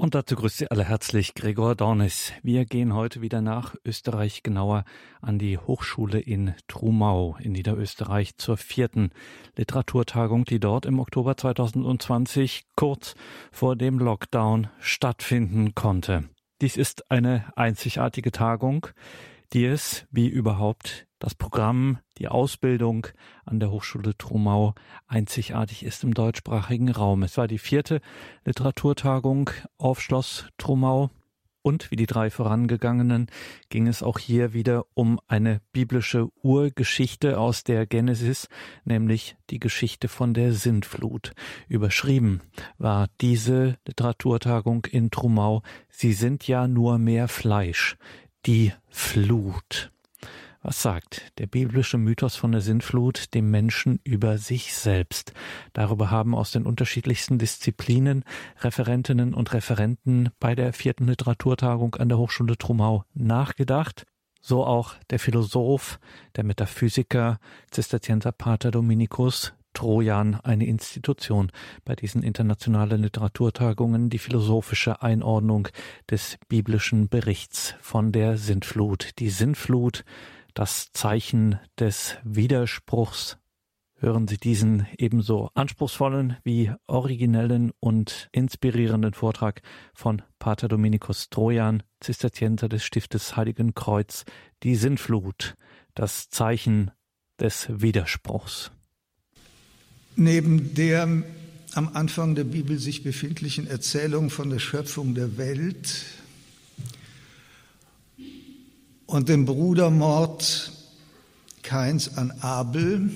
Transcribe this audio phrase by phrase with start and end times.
[0.00, 2.32] Und dazu grüßt Sie alle herzlich Gregor Dornis.
[2.42, 4.84] Wir gehen heute wieder nach Österreich, genauer
[5.20, 9.10] an die Hochschule in Trumau in Niederösterreich zur vierten
[9.56, 13.14] Literaturtagung, die dort im Oktober 2020 kurz
[13.52, 16.30] vor dem Lockdown stattfinden konnte.
[16.62, 18.86] Dies ist eine einzigartige Tagung,
[19.52, 23.06] die es, wie überhaupt das Programm, die Ausbildung
[23.44, 24.74] an der Hochschule Trumau
[25.06, 27.22] einzigartig ist im deutschsprachigen Raum.
[27.22, 28.00] Es war die vierte
[28.44, 31.10] Literaturtagung auf Schloss Trumau.
[31.62, 33.26] Und wie die drei vorangegangenen
[33.68, 38.48] ging es auch hier wieder um eine biblische Urgeschichte aus der Genesis,
[38.84, 41.34] nämlich die Geschichte von der Sintflut.
[41.68, 42.40] Überschrieben
[42.78, 47.98] war diese Literaturtagung in Trumau Sie sind ja nur mehr Fleisch,
[48.46, 49.92] die Flut.
[50.62, 55.32] Was sagt der biblische Mythos von der Sintflut dem Menschen über sich selbst?
[55.72, 58.24] Darüber haben aus den unterschiedlichsten Disziplinen
[58.60, 64.04] Referentinnen und Referenten bei der vierten Literaturtagung an der Hochschule Trumau nachgedacht.
[64.42, 65.98] So auch der Philosoph,
[66.36, 67.38] der Metaphysiker,
[67.70, 71.52] Zisterzienser Pater Dominikus Trojan eine Institution
[71.84, 75.68] bei diesen internationalen Literaturtagungen, die philosophische Einordnung
[76.10, 79.18] des biblischen Berichts von der Sintflut.
[79.20, 80.04] Die Sintflut
[80.54, 83.38] das Zeichen des Widerspruchs.
[83.94, 89.60] Hören Sie diesen ebenso anspruchsvollen wie originellen und inspirierenden Vortrag
[89.92, 94.24] von Pater Dominikus Trojan, Zisterzienser des Stiftes Heiligen Kreuz,
[94.62, 95.54] die Sinnflut,
[95.94, 96.90] das Zeichen
[97.38, 98.70] des Widerspruchs.
[100.16, 101.06] Neben der
[101.74, 106.04] am Anfang der Bibel sich befindlichen Erzählung von der Schöpfung der Welt
[109.10, 110.70] und dem Brudermord
[111.64, 113.10] Kains an Abel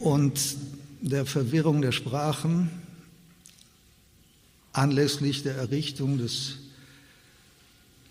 [0.00, 0.56] und
[1.00, 2.68] der Verwirrung der Sprachen
[4.72, 6.56] anlässlich der Errichtung des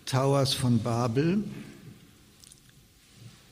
[0.06, 1.44] Towers von Babel.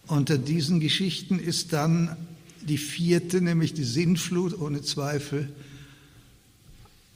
[0.06, 2.16] Unter diesen Geschichten ist dann
[2.62, 5.52] die vierte, nämlich die Sinnflut, ohne Zweifel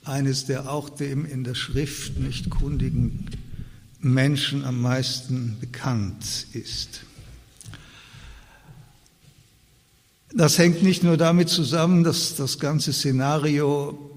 [0.05, 3.27] eines der auch dem in der Schrift nicht kundigen
[4.03, 7.05] Menschen am meisten bekannt ist.
[10.35, 14.11] Das hängt nicht nur damit zusammen, dass das ganze Szenario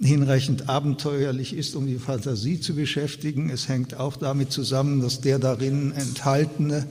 [0.00, 3.50] hinreichend abenteuerlich ist, um die Fantasie zu beschäftigen.
[3.50, 6.86] Es hängt auch damit zusammen, dass der darin enthaltene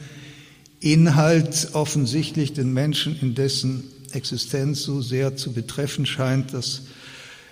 [0.82, 6.84] Inhalt offensichtlich den Menschen in dessen Existenz so sehr zu betreffen scheint, dass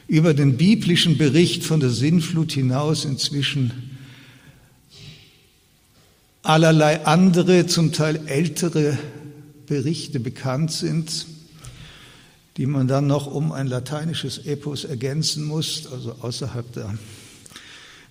[0.09, 3.95] über den biblischen Bericht von der Sinnflut hinaus inzwischen
[6.41, 8.97] allerlei andere, zum Teil ältere
[9.67, 11.27] Berichte bekannt sind,
[12.57, 16.97] die man dann noch um ein lateinisches Epos ergänzen muss, also außerhalb der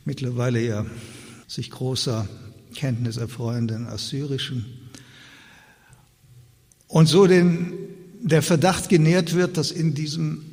[0.04, 0.86] mittlerweile ja
[1.48, 2.28] sich großer
[2.76, 4.66] Kenntnis erfreuenden assyrischen.
[6.86, 7.72] Und so den,
[8.22, 10.47] der Verdacht genährt wird, dass in diesem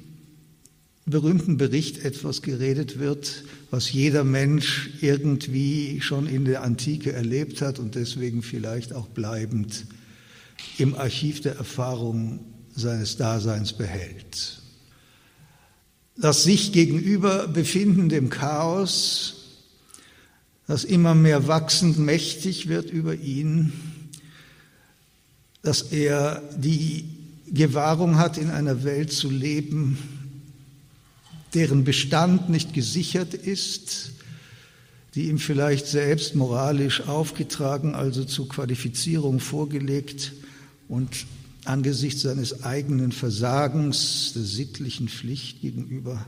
[1.05, 7.77] berühmten Bericht etwas geredet wird, was jeder Mensch irgendwie schon in der Antike erlebt hat
[7.77, 9.85] und deswegen vielleicht auch bleibend
[10.77, 12.39] im Archiv der Erfahrung
[12.75, 14.61] seines Daseins behält.
[16.17, 19.61] Das sich gegenüber befinden dem Chaos,
[20.65, 23.73] das immer mehr wachsend mächtig wird über ihn,
[25.61, 27.05] dass er die
[27.47, 29.97] Gewahrung hat, in einer Welt zu leben,
[31.55, 34.11] deren Bestand nicht gesichert ist,
[35.15, 40.33] die ihm vielleicht selbst moralisch aufgetragen, also zur Qualifizierung vorgelegt
[40.89, 41.25] und
[41.63, 46.25] angesichts seines eigenen Versagens der sittlichen Pflicht gegenüber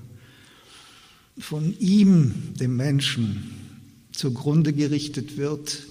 [1.37, 3.51] von ihm, dem Menschen,
[4.11, 5.83] zugrunde gerichtet wird,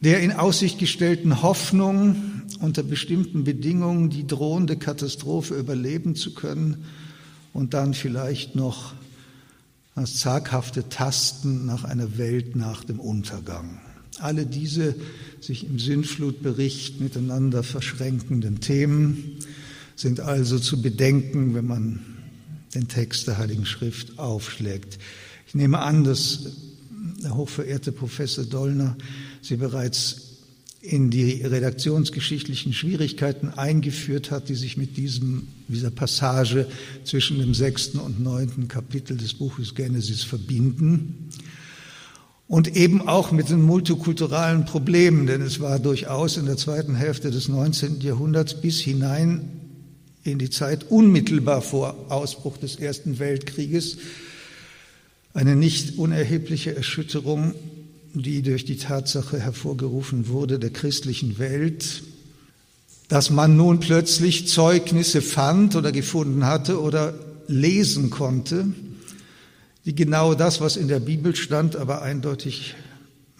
[0.00, 6.84] der in Aussicht gestellten Hoffnung, unter bestimmten Bedingungen die drohende Katastrophe überleben zu können,
[7.56, 8.92] und dann vielleicht noch
[9.94, 13.80] das zaghafte Tasten nach einer Welt nach dem Untergang.
[14.18, 14.94] Alle diese
[15.40, 19.38] sich im Sintflutbericht miteinander verschränkenden Themen
[19.94, 22.00] sind also zu bedenken, wenn man
[22.74, 24.98] den Text der Heiligen Schrift aufschlägt.
[25.46, 26.52] Ich nehme an, dass
[27.22, 28.96] der hochverehrte Professor Dollner
[29.40, 30.25] Sie bereits
[30.86, 36.66] in die redaktionsgeschichtlichen Schwierigkeiten eingeführt hat, die sich mit diesem, dieser Passage
[37.04, 41.28] zwischen dem sechsten und neunten Kapitel des Buches Genesis verbinden.
[42.48, 47.32] Und eben auch mit den multikulturalen Problemen, denn es war durchaus in der zweiten Hälfte
[47.32, 48.00] des 19.
[48.00, 49.50] Jahrhunderts bis hinein
[50.22, 53.98] in die Zeit unmittelbar vor Ausbruch des Ersten Weltkrieges
[55.34, 57.54] eine nicht unerhebliche Erschütterung,
[58.22, 62.02] die durch die Tatsache hervorgerufen wurde der christlichen Welt,
[63.08, 67.14] dass man nun plötzlich Zeugnisse fand oder gefunden hatte oder
[67.46, 68.66] lesen konnte,
[69.84, 72.74] die genau das, was in der Bibel stand, aber eindeutig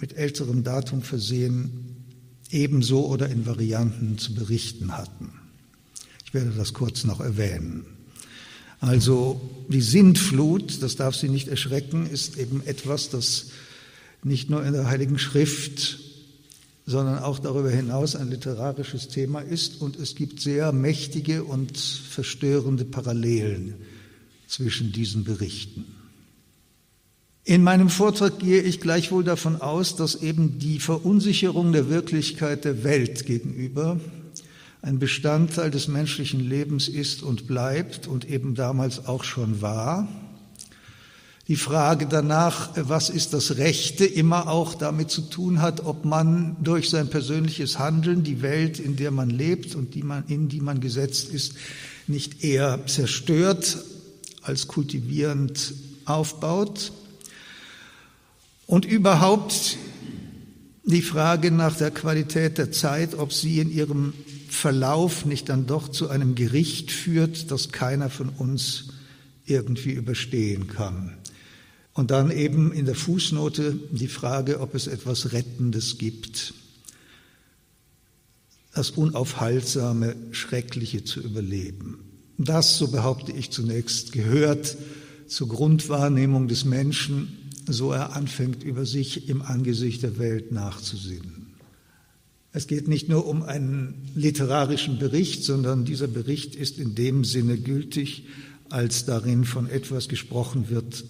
[0.01, 1.97] mit älterem Datum versehen,
[2.51, 5.33] ebenso oder in Varianten zu berichten hatten.
[6.25, 7.87] Ich werde das kurz noch erwähnen.
[8.79, 13.47] Also die Sintflut, das darf Sie nicht erschrecken, ist eben etwas, das
[14.27, 16.01] nicht nur in der Heiligen Schrift,
[16.85, 22.85] sondern auch darüber hinaus ein literarisches Thema ist und es gibt sehr mächtige und verstörende
[22.85, 23.75] Parallelen
[24.47, 25.85] zwischen diesen Berichten.
[27.45, 32.83] In meinem Vortrag gehe ich gleichwohl davon aus, dass eben die Verunsicherung der Wirklichkeit der
[32.83, 34.01] Welt gegenüber
[34.83, 40.09] ein Bestandteil des menschlichen Lebens ist und bleibt und eben damals auch schon war.
[41.49, 46.57] Die Frage danach, was ist das Rechte, immer auch damit zu tun hat, ob man
[46.61, 50.61] durch sein persönliches Handeln die Welt, in der man lebt und die man, in die
[50.61, 51.55] man gesetzt ist,
[52.09, 53.79] nicht eher zerstört
[54.43, 56.93] als kultivierend aufbaut.
[58.67, 59.77] Und überhaupt
[60.83, 64.15] die Frage nach der Qualität der Zeit, ob sie in ihrem
[64.49, 68.89] Verlauf nicht dann doch zu einem Gericht führt, das keiner von uns
[69.45, 71.17] irgendwie überstehen kann.
[71.97, 76.53] Und dann eben in der Fußnote die Frage, ob es etwas Rettendes gibt,
[78.75, 81.99] das Unaufhaltsame, Schreckliche zu überleben.
[82.37, 84.77] Das, so behaupte ich zunächst, gehört
[85.27, 91.47] zur Grundwahrnehmung des Menschen so er anfängt, über sich im Angesicht der Welt nachzusinnen.
[92.53, 97.57] Es geht nicht nur um einen literarischen Bericht, sondern dieser Bericht ist in dem Sinne
[97.57, 98.25] gültig,
[98.69, 101.05] als darin von etwas gesprochen wird,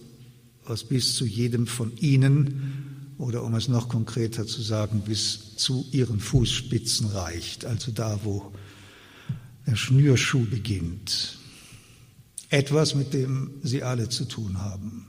[0.69, 5.87] was bis zu jedem von Ihnen oder um es noch konkreter zu sagen, bis zu
[5.93, 8.53] Ihren Fußspitzen reicht, also da, wo
[9.67, 11.39] der Schnürschuh beginnt.
[12.51, 15.07] Etwas, mit dem Sie alle zu tun haben.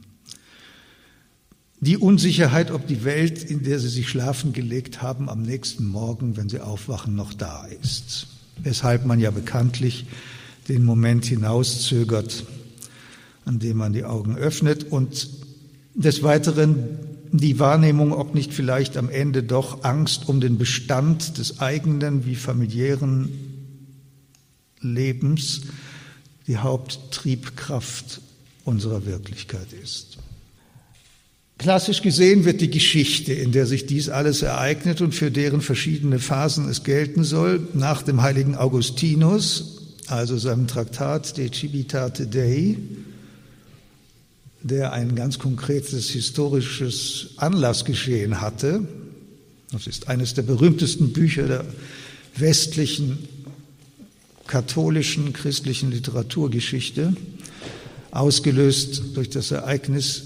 [1.80, 6.36] Die Unsicherheit, ob die Welt, in der sie sich schlafen gelegt haben, am nächsten Morgen,
[6.36, 8.26] wenn sie aufwachen, noch da ist.
[8.64, 10.08] Weshalb man ja bekanntlich
[10.70, 12.46] den Moment hinauszögert,
[13.46, 15.28] an dem man die Augen öffnet und
[15.98, 17.00] des Weiteren
[17.32, 22.36] die Wahrnehmung, ob nicht vielleicht am Ende doch Angst um den Bestand des eigenen wie
[22.36, 23.30] familiären
[24.80, 25.64] Lebens
[26.46, 28.22] die Haupttriebkraft
[28.64, 30.18] unserer Wirklichkeit ist.
[31.58, 36.20] Klassisch gesehen wird die Geschichte, in der sich dies alles ereignet und für deren verschiedene
[36.20, 42.78] Phasen es gelten soll, nach dem heiligen Augustinus, also seinem Traktat De Civitate Dei,
[44.62, 48.88] der ein ganz konkretes historisches Anlassgeschehen hatte.
[49.72, 51.66] Das ist eines der berühmtesten Bücher der
[52.36, 53.20] westlichen
[54.48, 57.16] katholischen christlichen Literaturgeschichte,
[58.12, 60.24] ausgelöst durch das Ereignis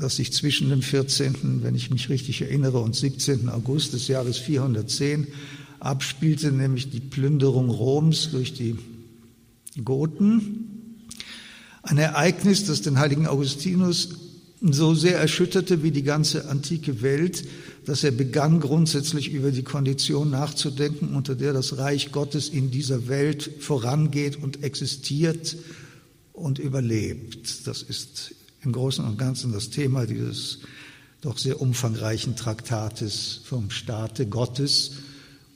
[0.00, 3.48] das sich zwischen dem 14., wenn ich mich richtig erinnere, und 17.
[3.48, 5.28] August des Jahres 410
[5.78, 8.76] abspielte, nämlich die Plünderung Roms durch die
[9.84, 10.75] Goten.
[11.86, 14.08] Ein Ereignis, das den heiligen Augustinus
[14.60, 17.44] so sehr erschütterte wie die ganze antike Welt,
[17.84, 23.06] dass er begann grundsätzlich über die Kondition nachzudenken, unter der das Reich Gottes in dieser
[23.06, 25.56] Welt vorangeht und existiert
[26.32, 27.68] und überlebt.
[27.68, 30.58] Das ist im Großen und Ganzen das Thema dieses
[31.20, 34.90] doch sehr umfangreichen Traktates vom Staate Gottes.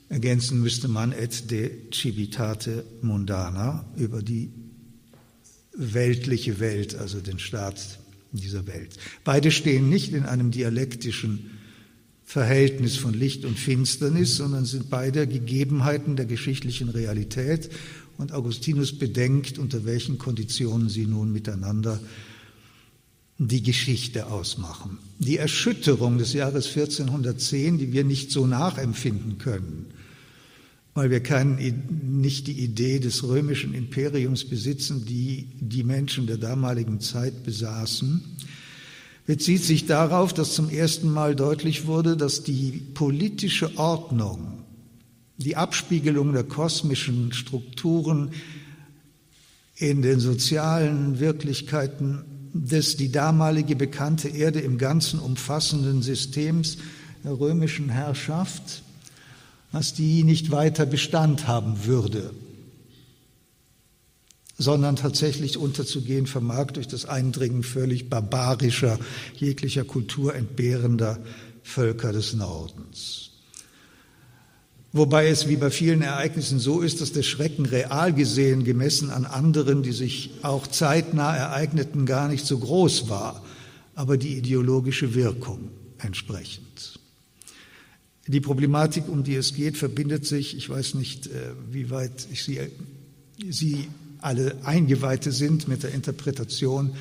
[0.07, 4.49] Ergänzen müsste man et de civitate mundana über die
[5.73, 7.99] weltliche Welt, also den Staat
[8.31, 8.97] dieser Welt.
[9.23, 11.51] Beide stehen nicht in einem dialektischen
[12.23, 17.69] Verhältnis von Licht und Finsternis, sondern sind beide Gegebenheiten der geschichtlichen Realität.
[18.17, 21.99] Und Augustinus bedenkt, unter welchen Konditionen sie nun miteinander
[23.37, 24.99] die Geschichte ausmachen.
[25.17, 29.87] Die Erschütterung des Jahres 1410, die wir nicht so nachempfinden können,
[30.93, 31.57] weil wir kein,
[32.03, 38.21] nicht die Idee des römischen Imperiums besitzen, die die Menschen der damaligen Zeit besaßen,
[39.25, 44.63] bezieht sich darauf, dass zum ersten Mal deutlich wurde, dass die politische Ordnung,
[45.37, 48.31] die Abspiegelung der kosmischen Strukturen
[49.75, 56.77] in den sozialen Wirklichkeiten des die damalige bekannte Erde im Ganzen umfassenden Systems
[57.23, 58.83] der römischen Herrschaft,
[59.71, 62.31] dass die nicht weiter Bestand haben würde.
[64.61, 68.99] sondern tatsächlich unterzugehen vermag durch das Eindringen völlig barbarischer,
[69.35, 71.19] jeglicher Kultur entbehrender
[71.63, 73.31] Völker des Nordens.
[74.93, 79.25] Wobei es wie bei vielen Ereignissen so ist, dass der Schrecken real gesehen, gemessen an
[79.25, 83.43] anderen, die sich auch zeitnah ereigneten, gar nicht so groß war,
[83.95, 86.99] aber die ideologische Wirkung entsprechend.
[88.27, 92.43] Die Problematik, um die es geht, verbindet sich, ich weiß nicht, äh, wie weit ich
[92.43, 92.59] Sie,
[93.49, 93.87] Sie
[94.19, 96.91] alle Eingeweihte sind mit der Interpretation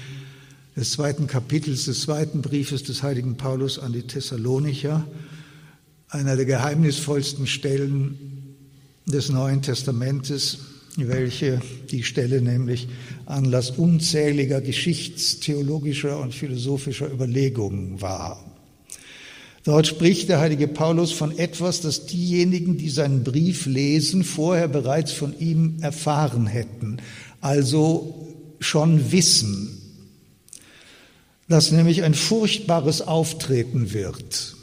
[0.77, 5.07] des zweiten Kapitels des zweiten Briefes des heiligen Paulus an die Thessalonicher,
[6.09, 8.57] einer der geheimnisvollsten Stellen
[9.07, 10.59] des Neuen Testamentes,
[10.97, 11.61] welche
[11.91, 12.89] die Stelle nämlich
[13.27, 18.50] Anlass unzähliger geschichtstheologischer und philosophischer Überlegungen war.
[19.65, 25.13] Dort spricht der heilige Paulus von etwas, das diejenigen, die seinen Brief lesen, vorher bereits
[25.13, 26.97] von ihm erfahren hätten,
[27.43, 29.77] also schon wissen,
[31.49, 34.57] dass nämlich ein furchtbares Auftreten wird,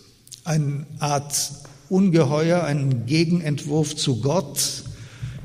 [0.44, 1.52] eine Art
[1.90, 4.84] Ungeheuer, ein Gegenentwurf zu Gott.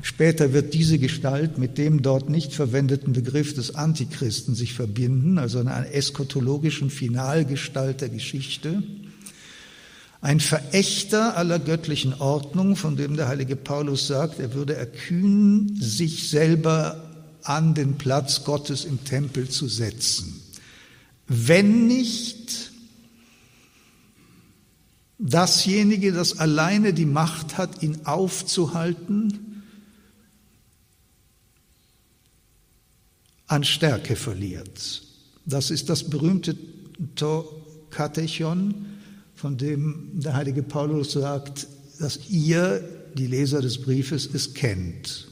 [0.01, 5.59] Später wird diese Gestalt mit dem dort nicht verwendeten Begriff des Antichristen sich verbinden, also
[5.59, 8.83] einer eskatologischen Finalgestalt der Geschichte
[10.23, 16.29] ein Verächter aller göttlichen Ordnung, von dem der heilige Paulus sagt, er würde erkühnen, sich
[16.29, 17.03] selber
[17.43, 20.41] an den Platz Gottes im Tempel zu setzen.
[21.27, 22.71] Wenn nicht
[25.19, 29.61] dasjenige, das alleine die Macht hat, ihn aufzuhalten,
[33.47, 35.03] an Stärke verliert.
[35.45, 36.55] Das ist das berühmte
[37.89, 38.92] Katechon,
[39.43, 41.67] von dem der heilige Paulus sagt,
[41.99, 42.81] dass ihr,
[43.15, 45.27] die Leser des Briefes, es kennt.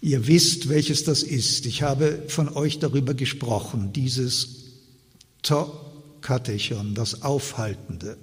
[0.00, 1.66] Ihr wisst, welches das ist.
[1.66, 4.58] Ich habe von euch darüber gesprochen, dieses
[5.42, 8.16] Tokatechon, das Aufhaltende.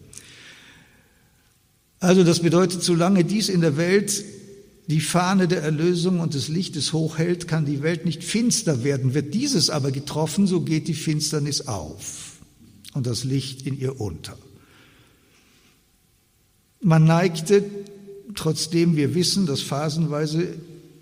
[2.00, 4.24] Also das bedeutet, solange dies in der Welt
[4.88, 9.14] die Fahne der Erlösung und des Lichtes hochhält, kann die Welt nicht finster werden.
[9.14, 12.27] Wird dieses aber getroffen, so geht die Finsternis auf
[12.98, 14.36] und das Licht in ihr unter.
[16.82, 17.64] Man neigte,
[18.34, 20.56] trotzdem wir wissen, dass phasenweise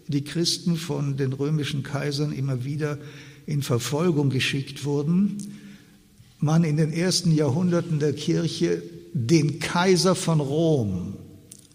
[0.07, 2.97] die Christen von den römischen Kaisern immer wieder
[3.45, 5.37] in Verfolgung geschickt wurden,
[6.39, 8.83] man in den ersten Jahrhunderten der Kirche
[9.13, 11.15] den Kaiser von Rom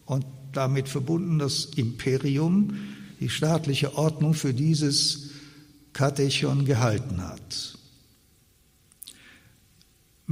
[0.04, 2.74] und damit verbunden das Imperium,
[3.20, 5.30] die staatliche Ordnung für dieses
[5.94, 7.79] Katechon gehalten hat.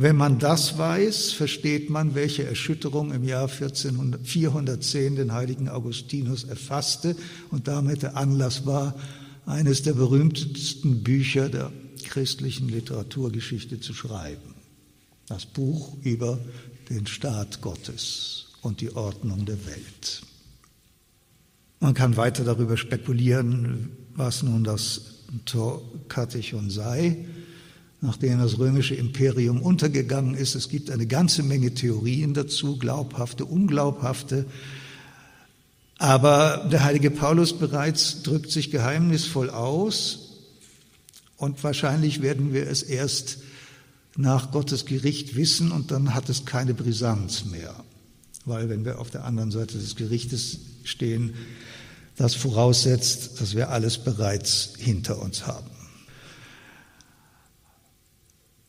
[0.01, 7.17] Wenn man das weiß, versteht man, welche Erschütterung im Jahr 410 den heiligen Augustinus erfasste
[7.51, 8.95] und damit der Anlass war,
[9.45, 11.73] eines der berühmtesten Bücher der
[12.05, 14.55] christlichen Literaturgeschichte zu schreiben.
[15.27, 16.39] Das Buch über
[16.91, 20.23] den Staat Gottes und die Ordnung der Welt.
[21.81, 27.27] Man kann weiter darüber spekulieren, was nun das Torkatechon sei
[28.01, 30.55] nachdem das römische Imperium untergegangen ist.
[30.55, 34.47] Es gibt eine ganze Menge Theorien dazu, glaubhafte, unglaubhafte.
[35.99, 40.29] Aber der heilige Paulus bereits drückt sich geheimnisvoll aus
[41.37, 43.39] und wahrscheinlich werden wir es erst
[44.17, 47.75] nach Gottes Gericht wissen und dann hat es keine Brisanz mehr.
[48.45, 51.35] Weil wenn wir auf der anderen Seite des Gerichtes stehen,
[52.17, 55.78] das voraussetzt, dass wir alles bereits hinter uns haben.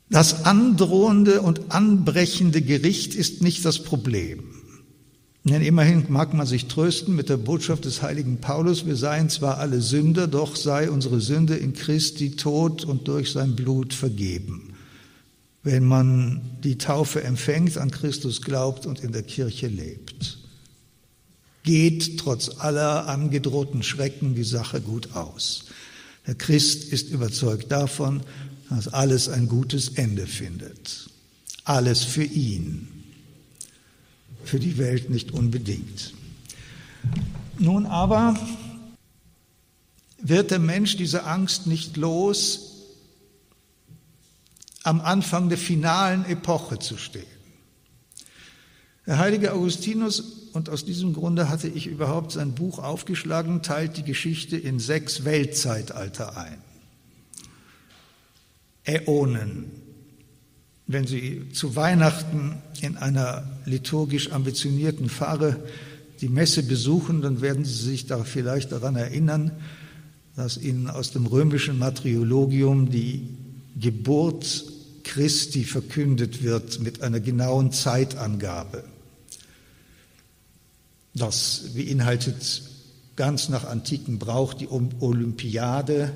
[0.10, 4.44] Das androhende und anbrechende Gericht ist nicht das Problem.
[5.44, 9.58] Denn immerhin mag man sich trösten mit der Botschaft des heiligen Paulus, wir seien zwar
[9.58, 14.74] alle Sünder, doch sei unsere Sünde in Christi Tod und durch sein Blut vergeben.
[15.63, 20.39] Wenn man die Taufe empfängt, an Christus glaubt und in der Kirche lebt.
[21.63, 25.66] Geht trotz aller angedrohten Schrecken die Sache gut aus.
[26.28, 28.22] Der Christ ist überzeugt davon,
[28.70, 31.10] dass alles ein gutes Ende findet.
[31.64, 32.88] Alles für ihn,
[34.44, 36.14] für die Welt nicht unbedingt.
[37.58, 38.40] Nun aber
[40.22, 42.66] wird der Mensch diese Angst nicht los,
[44.84, 47.26] am Anfang der finalen Epoche zu stehen.
[49.06, 50.22] Der heilige Augustinus,
[50.54, 55.26] und aus diesem Grunde hatte ich überhaupt sein Buch aufgeschlagen, teilt die Geschichte in sechs
[55.26, 56.62] Weltzeitalter ein.
[58.89, 59.65] Äonen.
[60.88, 65.58] Wenn Sie zu Weihnachten in einer liturgisch ambitionierten Pfarre
[66.22, 69.51] die Messe besuchen, dann werden Sie sich da vielleicht daran erinnern,
[70.36, 73.27] dass Ihnen aus dem römischen Matriologium die
[73.79, 74.63] Geburt
[75.03, 78.84] Christi verkündet wird mit einer genauen Zeitangabe.
[81.13, 82.63] Das beinhaltet
[83.15, 86.13] ganz nach antiken Brauch die Olympiade,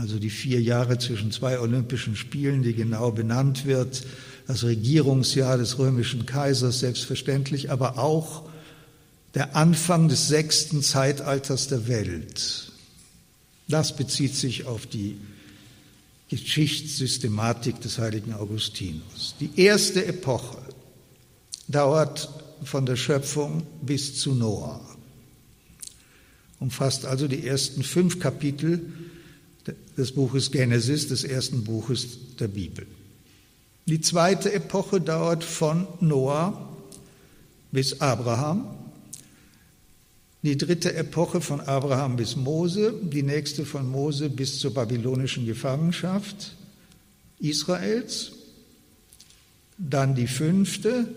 [0.00, 4.02] also die vier Jahre zwischen zwei Olympischen Spielen, die genau benannt wird,
[4.46, 8.48] das Regierungsjahr des römischen Kaisers selbstverständlich, aber auch
[9.34, 12.72] der Anfang des sechsten Zeitalters der Welt.
[13.68, 15.18] Das bezieht sich auf die
[16.30, 19.34] Geschichtssystematik des heiligen Augustinus.
[19.38, 20.58] Die erste Epoche
[21.68, 22.28] dauert
[22.64, 24.80] von der Schöpfung bis zu Noah,
[26.58, 28.80] umfasst also die ersten fünf Kapitel
[29.96, 32.86] des Buches Genesis, des ersten Buches der Bibel.
[33.86, 36.68] Die zweite Epoche dauert von Noah
[37.72, 38.66] bis Abraham.
[40.42, 46.56] Die dritte Epoche von Abraham bis Mose, die nächste von Mose bis zur babylonischen Gefangenschaft
[47.40, 48.32] Israels.
[49.76, 51.08] Dann die fünfte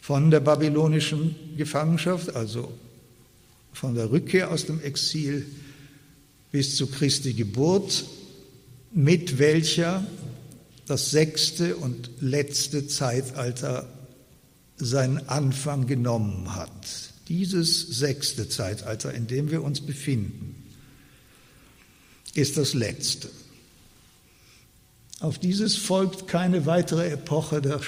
[0.00, 2.72] von der babylonischen Gefangenschaft, also
[3.72, 5.46] von der Rückkehr aus dem Exil
[6.52, 8.04] bis zu Christi Geburt,
[8.92, 10.06] mit welcher
[10.86, 13.88] das sechste und letzte Zeitalter
[14.76, 16.70] seinen Anfang genommen hat.
[17.28, 20.54] Dieses sechste Zeitalter, in dem wir uns befinden,
[22.34, 23.28] ist das letzte.
[25.20, 27.80] Auf dieses folgt keine weitere Epoche der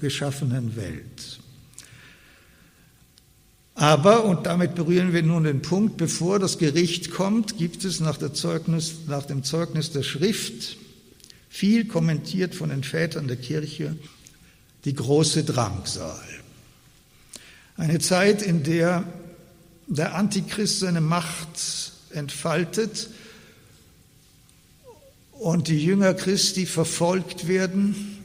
[0.00, 1.40] geschaffenen Welt.
[3.78, 8.18] Aber, und damit berühren wir nun den Punkt, bevor das Gericht kommt, gibt es nach,
[8.32, 10.76] Zeugnis, nach dem Zeugnis der Schrift,
[11.48, 13.96] viel kommentiert von den Vätern der Kirche,
[14.84, 16.18] die große Drangsal.
[17.76, 19.04] Eine Zeit, in der
[19.86, 23.08] der Antichrist seine Macht entfaltet
[25.32, 28.18] und die Jünger Christi verfolgt werden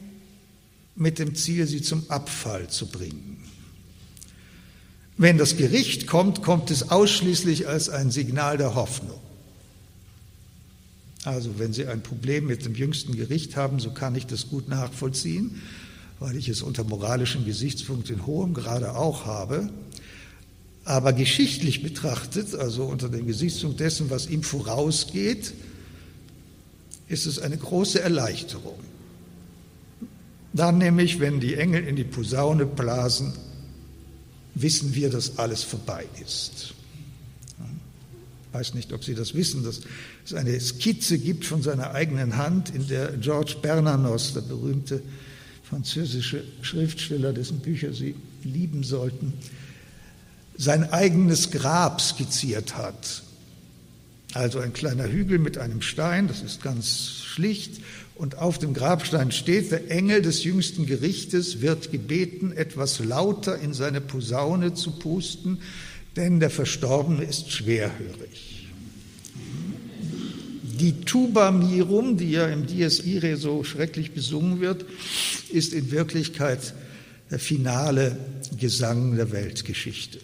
[0.96, 3.33] mit dem Ziel, sie zum Abfall zu bringen.
[5.16, 9.20] Wenn das Gericht kommt, kommt es ausschließlich als ein Signal der Hoffnung.
[11.24, 14.68] Also wenn Sie ein Problem mit dem jüngsten Gericht haben, so kann ich das gut
[14.68, 15.62] nachvollziehen,
[16.18, 19.70] weil ich es unter moralischen Gesichtspunkten in hohem Grade auch habe.
[20.84, 25.54] Aber geschichtlich betrachtet, also unter dem Gesichtspunkt dessen, was ihm vorausgeht,
[27.08, 28.78] ist es eine große Erleichterung.
[30.52, 33.32] Dann nämlich, wenn die Engel in die Posaune blasen,
[34.54, 36.74] wissen wir, dass alles vorbei ist.
[38.48, 39.80] Ich weiß nicht, ob Sie das wissen, dass
[40.24, 45.02] es eine Skizze gibt von seiner eigenen Hand, in der George Bernanos, der berühmte
[45.68, 48.14] französische Schriftsteller, dessen Bücher Sie
[48.44, 49.32] lieben sollten,
[50.56, 53.22] sein eigenes Grab skizziert hat.
[54.34, 57.80] Also ein kleiner Hügel mit einem Stein, das ist ganz schlicht,
[58.14, 63.74] und auf dem Grabstein steht, der Engel des jüngsten Gerichtes wird gebeten, etwas lauter in
[63.74, 65.58] seine Posaune zu pusten,
[66.16, 68.68] denn der Verstorbene ist schwerhörig.
[70.62, 74.84] Die Tuba Mirum, die ja im Dies Irae so schrecklich besungen wird,
[75.50, 76.74] ist in Wirklichkeit
[77.30, 78.16] der finale
[78.58, 80.18] Gesang der Weltgeschichte.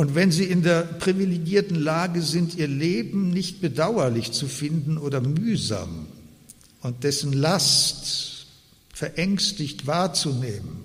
[0.00, 5.20] Und wenn Sie in der privilegierten Lage sind, Ihr Leben nicht bedauerlich zu finden oder
[5.20, 6.06] mühsam
[6.80, 8.46] und dessen Last
[8.94, 10.84] verängstigt wahrzunehmen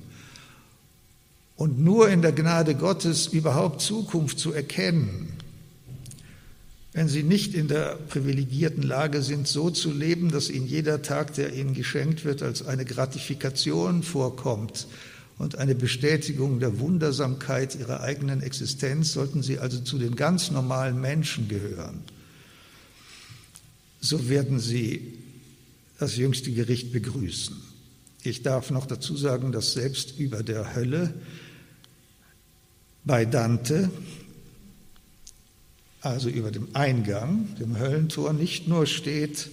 [1.55, 5.31] und nur in der Gnade Gottes überhaupt Zukunft zu erkennen,
[6.91, 11.35] wenn sie nicht in der privilegierten Lage sind, so zu leben, dass ihnen jeder Tag,
[11.35, 14.87] der ihnen geschenkt wird, als eine Gratifikation vorkommt
[15.37, 20.99] und eine Bestätigung der Wundersamkeit ihrer eigenen Existenz, sollten sie also zu den ganz normalen
[20.99, 22.03] Menschen gehören.
[23.99, 25.13] So werden sie
[25.99, 27.55] das jüngste Gericht begrüßen.
[28.23, 31.13] Ich darf noch dazu sagen, dass selbst über der Hölle
[33.03, 33.91] bei Dante
[36.05, 39.49] also über dem Eingang, dem Höllentor, nicht nur steht,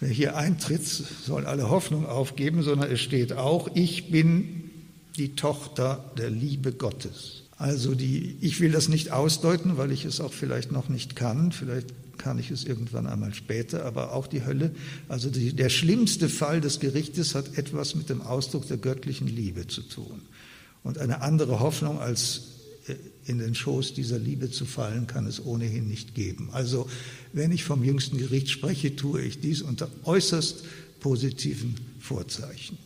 [0.00, 4.63] wer hier eintritt, soll alle Hoffnung aufgeben, sondern es steht auch, ich bin
[5.16, 7.42] die Tochter der Liebe Gottes.
[7.56, 11.52] Also die, ich will das nicht ausdeuten, weil ich es auch vielleicht noch nicht kann,
[11.52, 14.72] vielleicht kann ich es irgendwann einmal später, aber auch die Hölle,
[15.08, 19.66] also die, der schlimmste Fall des Gerichtes hat etwas mit dem Ausdruck der göttlichen Liebe
[19.66, 20.22] zu tun.
[20.82, 22.54] Und eine andere Hoffnung als
[23.24, 26.50] in den Schoß dieser Liebe zu fallen, kann es ohnehin nicht geben.
[26.52, 26.88] Also
[27.32, 30.64] wenn ich vom jüngsten Gericht spreche, tue ich dies unter äußerst
[31.00, 32.78] positiven Vorzeichen.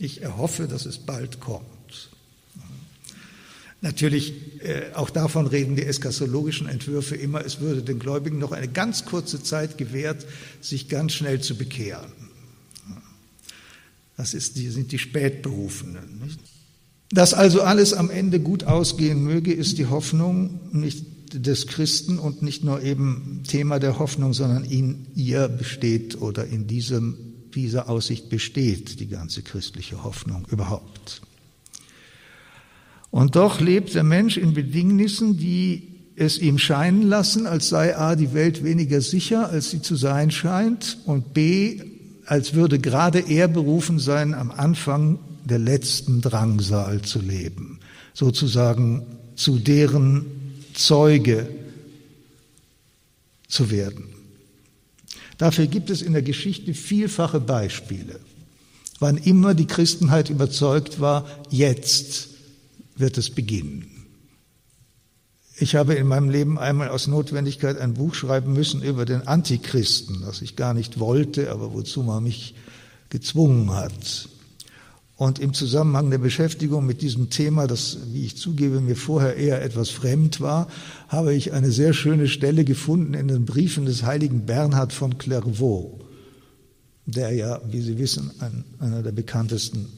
[0.00, 2.10] Ich erhoffe, dass es bald kommt.
[3.82, 4.32] Natürlich,
[4.62, 9.04] äh, auch davon reden die eskatologischen Entwürfe immer, es würde den Gläubigen noch eine ganz
[9.04, 10.26] kurze Zeit gewährt,
[10.60, 12.12] sich ganz schnell zu bekehren.
[14.16, 16.20] Das ist die, sind die Spätberufenen.
[16.22, 16.40] Nicht?
[17.10, 22.42] Dass also alles am Ende gut ausgehen möge, ist die Hoffnung nicht des Christen und
[22.42, 27.16] nicht nur eben Thema der Hoffnung, sondern in ihr besteht oder in diesem,
[27.54, 31.22] dieser Aussicht besteht die ganze christliche Hoffnung überhaupt.
[33.10, 38.14] Und doch lebt der Mensch in Bedingnissen, die es ihm scheinen lassen, als sei a
[38.14, 41.82] die Welt weniger sicher, als sie zu sein scheint, und b
[42.26, 47.80] als würde gerade er berufen sein, am Anfang der letzten Drangsal zu leben,
[48.14, 49.02] sozusagen
[49.34, 50.26] zu deren
[50.74, 51.48] Zeuge
[53.48, 54.19] zu werden.
[55.40, 58.20] Dafür gibt es in der Geschichte vielfache Beispiele,
[58.98, 62.28] wann immer die Christenheit überzeugt war, jetzt
[62.94, 63.86] wird es beginnen.
[65.56, 70.20] Ich habe in meinem Leben einmal aus Notwendigkeit ein Buch schreiben müssen über den Antichristen,
[70.26, 72.54] das ich gar nicht wollte, aber wozu man mich
[73.08, 74.28] gezwungen hat.
[75.20, 79.60] Und im Zusammenhang der Beschäftigung mit diesem Thema, das, wie ich zugebe, mir vorher eher
[79.60, 80.66] etwas fremd war,
[81.08, 86.00] habe ich eine sehr schöne Stelle gefunden in den Briefen des heiligen Bernhard von Clairvaux,
[87.04, 89.88] der ja, wie Sie wissen, ein, einer der bekanntesten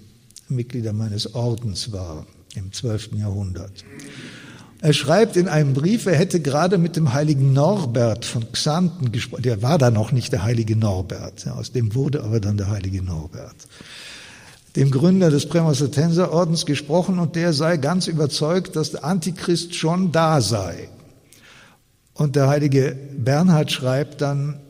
[0.48, 3.10] Mitglieder meines Ordens war im 12.
[3.14, 3.84] Jahrhundert.
[4.80, 9.42] Er schreibt in einem Brief, er hätte gerade mit dem heiligen Norbert von Xanten gesprochen.
[9.42, 11.46] Der war da noch nicht der heilige Norbert.
[11.46, 13.68] Aus dem wurde aber dann der heilige Norbert.
[14.76, 20.40] Dem Gründer des Prämastertenserordens gesprochen und der sei ganz überzeugt, dass der Antichrist schon da
[20.40, 20.88] sei.
[22.14, 24.60] Und der heilige Bernhard schreibt dann,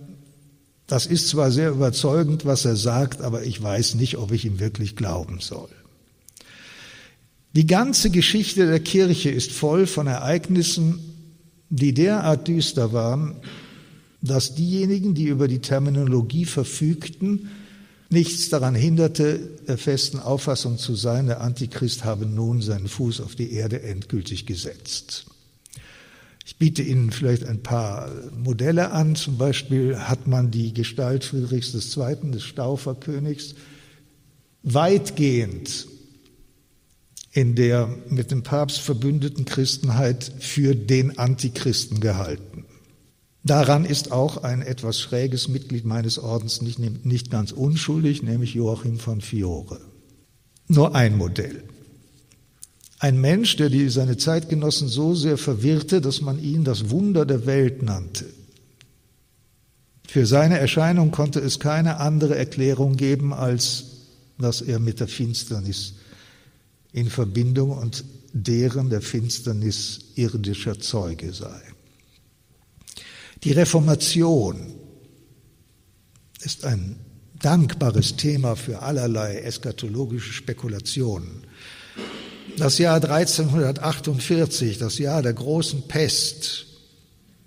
[0.87, 4.59] das ist zwar sehr überzeugend, was er sagt, aber ich weiß nicht, ob ich ihm
[4.59, 5.69] wirklich glauben soll.
[7.55, 10.99] Die ganze Geschichte der Kirche ist voll von Ereignissen,
[11.69, 13.37] die derart düster waren,
[14.21, 17.51] dass diejenigen, die über die Terminologie verfügten,
[18.13, 23.35] nichts daran hinderte, der festen Auffassung zu sein, der Antichrist habe nun seinen Fuß auf
[23.35, 25.27] die Erde endgültig gesetzt.
[26.45, 29.15] Ich biete Ihnen vielleicht ein paar Modelle an.
[29.15, 33.55] Zum Beispiel hat man die Gestalt Friedrichs II., des Stauferkönigs,
[34.63, 35.87] weitgehend
[37.33, 42.52] in der mit dem Papst verbündeten Christenheit für den Antichristen gehalten.
[43.45, 48.99] Daran ist auch ein etwas schräges Mitglied meines Ordens nicht, nicht ganz unschuldig, nämlich Joachim
[48.99, 49.81] von Fiore.
[50.69, 51.65] Nur ein Modell.
[53.01, 57.47] Ein Mensch, der die, seine Zeitgenossen so sehr verwirrte, dass man ihn das Wunder der
[57.47, 58.27] Welt nannte.
[60.07, 63.85] Für seine Erscheinung konnte es keine andere Erklärung geben, als
[64.39, 65.95] dass er mit der Finsternis
[66.93, 71.61] in Verbindung und deren der Finsternis irdischer Zeuge sei.
[73.45, 74.75] Die Reformation
[76.43, 76.97] ist ein
[77.41, 81.45] dankbares Thema für allerlei eskatologische Spekulationen.
[82.57, 86.67] Das Jahr 1348, das Jahr der großen Pest,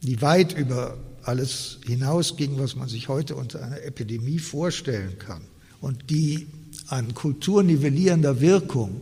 [0.01, 5.41] die weit über alles hinausging, was man sich heute unter einer Epidemie vorstellen kann
[5.79, 6.47] und die
[6.87, 9.01] an kulturnivellierender Wirkung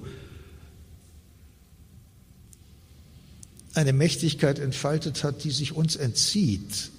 [3.73, 6.91] eine Mächtigkeit entfaltet hat, die sich uns entzieht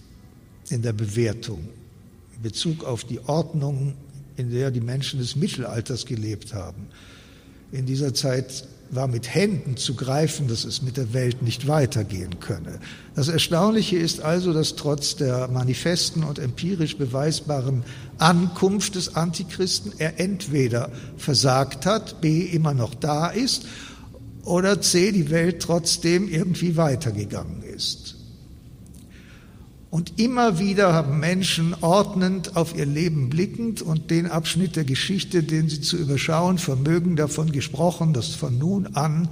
[0.70, 1.68] in der Bewertung
[2.36, 3.94] in Bezug auf die Ordnung,
[4.36, 6.88] in der die Menschen des Mittelalters gelebt haben.
[7.70, 12.38] In dieser Zeit war mit Händen zu greifen, dass es mit der Welt nicht weitergehen
[12.40, 12.78] könne.
[13.14, 17.82] Das Erstaunliche ist also, dass trotz der manifesten und empirisch beweisbaren
[18.18, 23.66] Ankunft des Antichristen er entweder versagt hat, b immer noch da ist
[24.44, 28.16] oder C, die Welt trotzdem irgendwie weitergegangen ist.
[29.94, 35.44] Und immer wieder haben Menschen ordnend auf ihr Leben blickend und den Abschnitt der Geschichte,
[35.44, 39.28] den sie zu überschauen vermögen, davon gesprochen, dass von nun an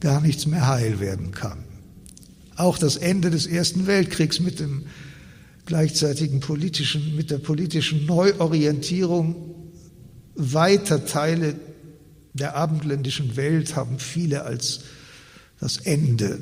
[0.00, 1.58] gar nichts mehr heil werden kann.
[2.56, 4.86] Auch das Ende des Ersten Weltkriegs mit dem
[5.66, 9.54] gleichzeitigen politischen, mit der politischen Neuorientierung
[10.34, 11.54] weiter Teile
[12.34, 14.80] der abendländischen Welt haben viele als
[15.60, 16.38] das Ende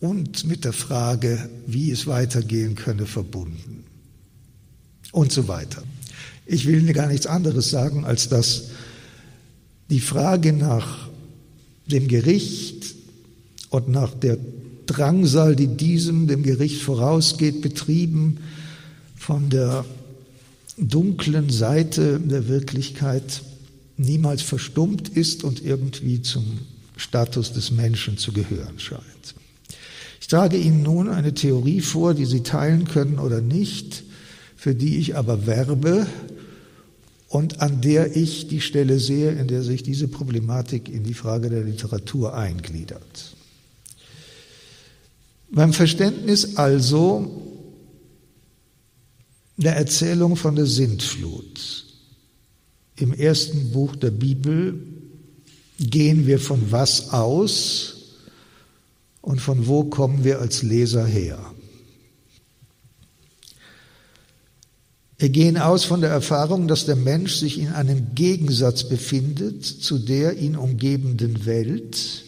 [0.00, 3.84] und mit der Frage, wie es weitergehen könne, verbunden.
[5.10, 5.82] Und so weiter.
[6.46, 8.68] Ich will gar nichts anderes sagen, als dass
[9.90, 11.08] die Frage nach
[11.86, 12.94] dem Gericht
[13.70, 14.38] und nach der
[14.86, 18.38] Drangsal, die diesem, dem Gericht vorausgeht, betrieben
[19.16, 19.84] von der
[20.78, 23.42] dunklen Seite der Wirklichkeit,
[23.98, 26.60] niemals verstummt ist und irgendwie zum
[26.96, 29.02] Status des Menschen zu gehören scheint.
[30.20, 34.04] Ich trage Ihnen nun eine Theorie vor, die Sie teilen können oder nicht,
[34.56, 36.06] für die ich aber werbe
[37.28, 41.50] und an der ich die Stelle sehe, in der sich diese Problematik in die Frage
[41.50, 43.34] der Literatur eingliedert.
[45.50, 47.42] Beim Verständnis also
[49.56, 51.87] der Erzählung von der Sintflut
[53.00, 54.78] im ersten Buch der Bibel
[55.78, 57.94] gehen wir von was aus
[59.20, 61.38] und von wo kommen wir als Leser her?
[65.18, 69.98] Wir gehen aus von der Erfahrung, dass der Mensch sich in einem Gegensatz befindet zu
[69.98, 72.24] der ihn umgebenden Welt,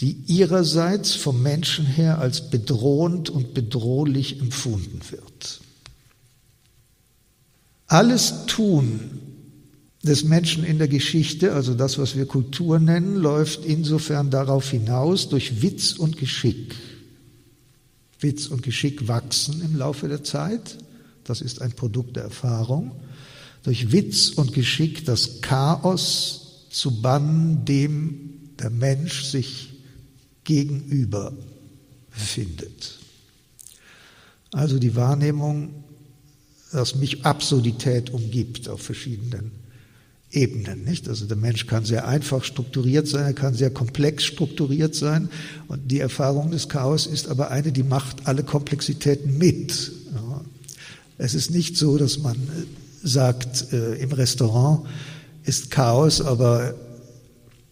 [0.00, 5.60] die ihrerseits vom Menschen her als bedrohend und bedrohlich empfunden wird.
[7.90, 9.00] Alles Tun
[10.04, 15.28] des Menschen in der Geschichte, also das, was wir Kultur nennen, läuft insofern darauf hinaus,
[15.28, 16.76] durch Witz und Geschick.
[18.20, 20.78] Witz und Geschick wachsen im Laufe der Zeit,
[21.24, 22.92] das ist ein Produkt der Erfahrung.
[23.64, 29.70] Durch Witz und Geschick das Chaos zu bannen, dem der Mensch sich
[30.44, 31.32] gegenüber
[32.12, 33.00] befindet.
[34.52, 35.82] Also die Wahrnehmung,
[36.72, 39.50] dass mich Absurdität umgibt auf verschiedenen
[40.32, 41.08] Ebenen, nicht?
[41.08, 45.28] Also der Mensch kann sehr einfach strukturiert sein, er kann sehr komplex strukturiert sein
[45.66, 49.90] und die Erfahrung des Chaos ist aber eine, die macht alle Komplexitäten mit.
[50.14, 50.40] Ja.
[51.18, 52.38] Es ist nicht so, dass man äh,
[53.02, 54.86] sagt, äh, im Restaurant
[55.44, 56.74] ist Chaos, aber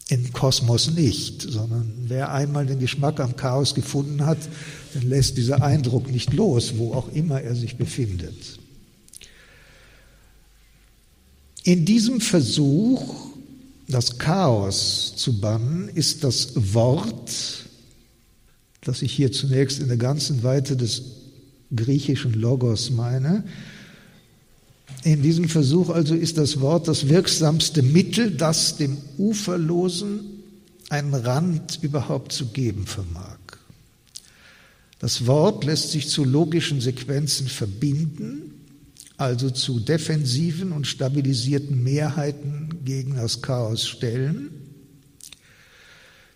[0.09, 4.39] im Kosmos nicht, sondern wer einmal den Geschmack am Chaos gefunden hat,
[4.95, 8.59] dann lässt dieser Eindruck nicht los, wo auch immer er sich befindet.
[11.69, 13.15] In diesem Versuch,
[13.89, 17.31] das Chaos zu bannen, ist das Wort,
[18.81, 21.03] das ich hier zunächst in der ganzen Weite des
[21.77, 23.45] griechischen Logos meine,
[25.05, 30.21] in diesem Versuch also ist das Wort das wirksamste Mittel, das dem Uferlosen
[30.89, 33.37] einen Rand überhaupt zu geben vermag.
[35.01, 38.48] Das Wort lässt sich zu logischen Sequenzen verbinden,
[39.19, 44.51] also zu defensiven und stabilisierten Mehrheiten gegen das Chaos stellen.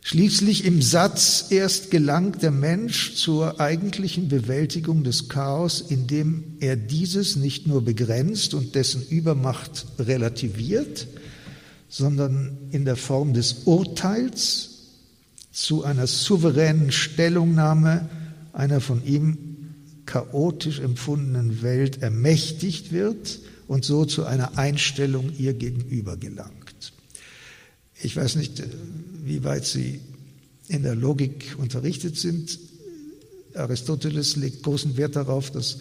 [0.02, 7.36] Schließlich im Satz erst gelangt der Mensch zur eigentlichen Bewältigung des Chaos, indem er dieses
[7.36, 11.06] nicht nur begrenzt und dessen Übermacht relativiert,
[11.88, 14.70] sondern in der Form des Urteils
[15.52, 18.08] zu einer souveränen Stellungnahme
[18.52, 19.51] einer von ihm
[20.12, 26.92] chaotisch empfundenen Welt ermächtigt wird und so zu einer Einstellung ihr gegenüber gelangt.
[28.02, 28.66] Ich weiß nicht, äh,
[29.24, 30.00] wie weit Sie
[30.68, 32.58] in der Logik unterrichtet sind.
[33.54, 35.78] Aristoteles legt großen Wert darauf, dass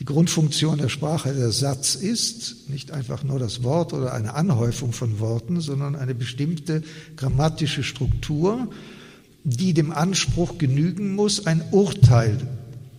[0.00, 4.92] die Grundfunktion der Sprache der Satz ist, nicht einfach nur das Wort oder eine Anhäufung
[4.92, 6.82] von Worten, sondern eine bestimmte
[7.16, 8.68] grammatische Struktur,
[9.44, 12.38] die dem Anspruch genügen muss, ein Urteil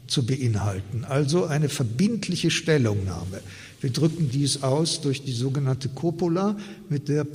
[0.10, 3.42] zu beinhalten, also eine verbindliche Stellungnahme.
[3.82, 6.58] Wir drücken dies aus durch die sogenannte Copula,
[6.90, 7.26] mit der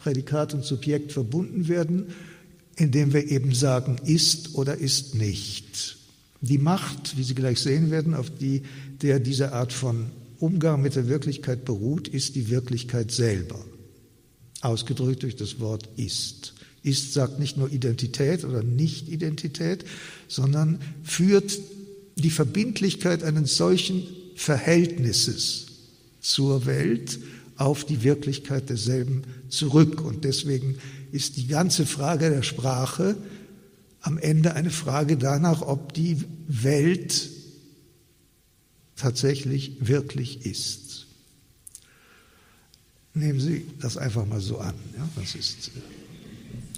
[0.00, 2.06] Prädikat und Subjekt verbunden werden,
[2.76, 5.96] indem wir eben sagen, ist oder ist nicht.
[6.40, 8.62] Die Macht, wie Sie gleich sehen werden, auf die
[9.02, 10.06] der diese Art von
[10.38, 13.62] Umgang mit der Wirklichkeit beruht, ist die Wirklichkeit selber.
[14.62, 16.54] Ausgedrückt durch das Wort ist.
[16.82, 19.84] Ist sagt nicht nur Identität oder Nicht-Identität,
[20.28, 21.58] sondern führt
[22.16, 25.66] die Verbindlichkeit eines solchen Verhältnisses
[26.20, 27.18] zur Welt
[27.56, 30.00] auf die Wirklichkeit derselben zurück.
[30.00, 30.78] Und deswegen
[31.12, 33.16] ist die ganze Frage der Sprache
[34.00, 36.16] am Ende eine Frage danach, ob die
[36.48, 37.28] Welt
[38.96, 41.06] tatsächlich wirklich ist.
[43.12, 44.74] Nehmen Sie das einfach mal so an.
[44.96, 45.70] Ja, das ist,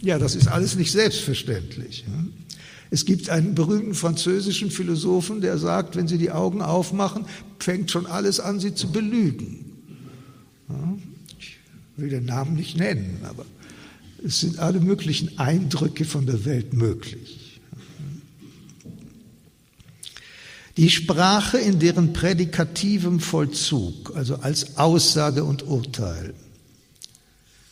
[0.00, 2.04] ja, das ist alles nicht selbstverständlich.
[2.08, 2.24] Ja.
[2.92, 7.24] Es gibt einen berühmten französischen Philosophen, der sagt, wenn Sie die Augen aufmachen,
[7.58, 9.64] fängt schon alles an, Sie zu belügen.
[11.38, 11.56] Ich
[11.96, 13.46] will den Namen nicht nennen, aber
[14.22, 17.62] es sind alle möglichen Eindrücke von der Welt möglich.
[20.76, 26.34] Die Sprache in deren prädikativem Vollzug, also als Aussage und Urteil.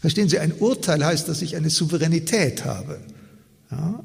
[0.00, 3.00] Verstehen Sie, ein Urteil heißt, dass ich eine Souveränität habe.
[3.70, 3.99] Ja?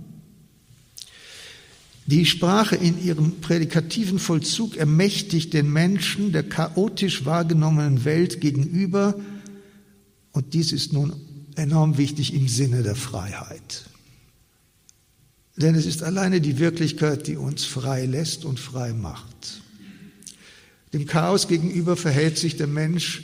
[2.08, 9.20] Die Sprache in ihrem prädikativen Vollzug ermächtigt den Menschen der chaotisch wahrgenommenen Welt gegenüber,
[10.32, 11.14] und dies ist nun
[11.56, 13.86] enorm wichtig im Sinne der Freiheit.
[15.56, 19.62] Denn es ist alleine die Wirklichkeit, die uns frei lässt und frei macht.
[20.94, 23.24] Dem Chaos gegenüber verhält sich der Mensch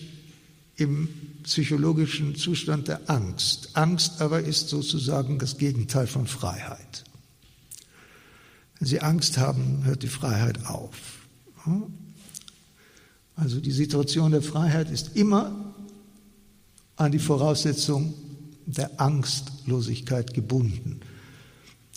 [0.78, 1.10] im
[1.44, 3.72] psychologischen Zustand der Angst.
[3.74, 7.04] Angst aber ist sozusagen das Gegenteil von Freiheit.
[8.82, 11.28] Wenn Sie Angst haben, hört die Freiheit auf.
[13.36, 15.76] Also die Situation der Freiheit ist immer
[16.96, 18.16] an die Voraussetzung
[18.66, 21.00] der Angstlosigkeit gebunden.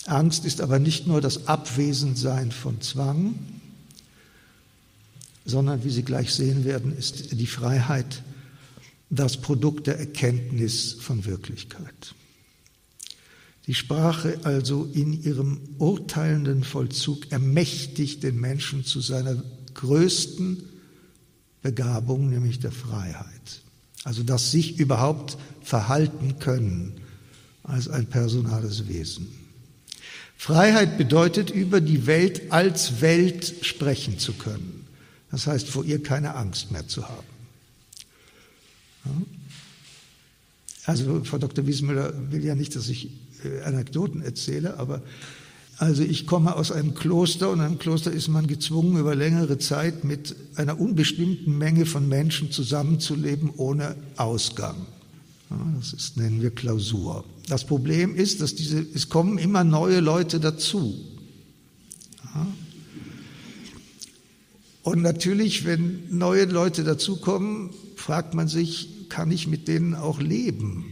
[0.05, 3.33] Angst ist aber nicht nur das Abwesensein von Zwang,
[5.43, 8.21] sondern, wie Sie gleich sehen werden, ist die Freiheit
[9.09, 12.13] das Produkt der Erkenntnis von Wirklichkeit.
[13.67, 19.41] Die Sprache also in ihrem urteilenden Vollzug ermächtigt den Menschen zu seiner
[19.73, 20.63] größten
[21.63, 23.61] Begabung, nämlich der Freiheit.
[24.03, 27.01] Also das sich überhaupt verhalten können
[27.63, 29.27] als ein personales Wesen.
[30.37, 34.85] Freiheit bedeutet, über die Welt als Welt sprechen zu können.
[35.31, 37.25] Das heißt, vor ihr keine Angst mehr zu haben.
[40.85, 41.65] Also Frau Dr.
[41.65, 43.09] Wiesmüller will ja nicht, dass ich
[43.63, 45.01] Anekdoten erzähle, aber
[45.77, 49.57] also ich komme aus einem Kloster und in einem Kloster ist man gezwungen, über längere
[49.57, 54.75] Zeit mit einer unbestimmten Menge von Menschen zusammenzuleben ohne Ausgang.
[55.77, 57.25] Das ist, nennen wir Klausur.
[57.47, 60.95] Das Problem ist, dass diese, es kommen immer neue Leute dazu.
[64.83, 70.85] Und natürlich, wenn neue Leute dazukommen, fragt man sich, kann ich mit denen auch leben?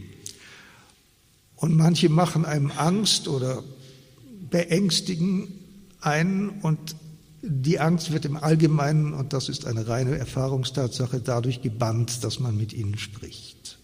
[1.64, 3.64] Und manche machen einem Angst oder
[4.50, 5.48] beängstigen
[6.02, 6.94] einen und
[7.40, 12.54] die Angst wird im Allgemeinen, und das ist eine reine Erfahrungstatsache, dadurch gebannt, dass man
[12.54, 13.78] mit ihnen spricht.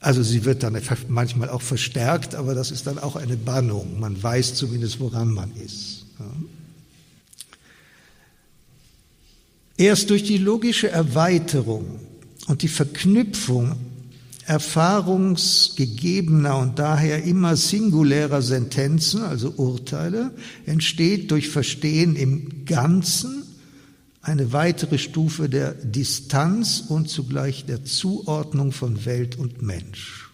[0.00, 4.00] Also sie wird dann manchmal auch verstärkt, aber das ist dann auch eine Bannung.
[4.00, 6.04] Man weiß zumindest, woran man ist.
[9.76, 12.00] Erst durch die logische Erweiterung
[12.48, 13.76] und die Verknüpfung
[14.46, 20.30] erfahrungsgegebener und daher immer singulärer Sentenzen, also Urteile,
[20.66, 23.42] entsteht durch Verstehen im Ganzen
[24.22, 30.30] eine weitere Stufe der Distanz und zugleich der Zuordnung von Welt und Mensch.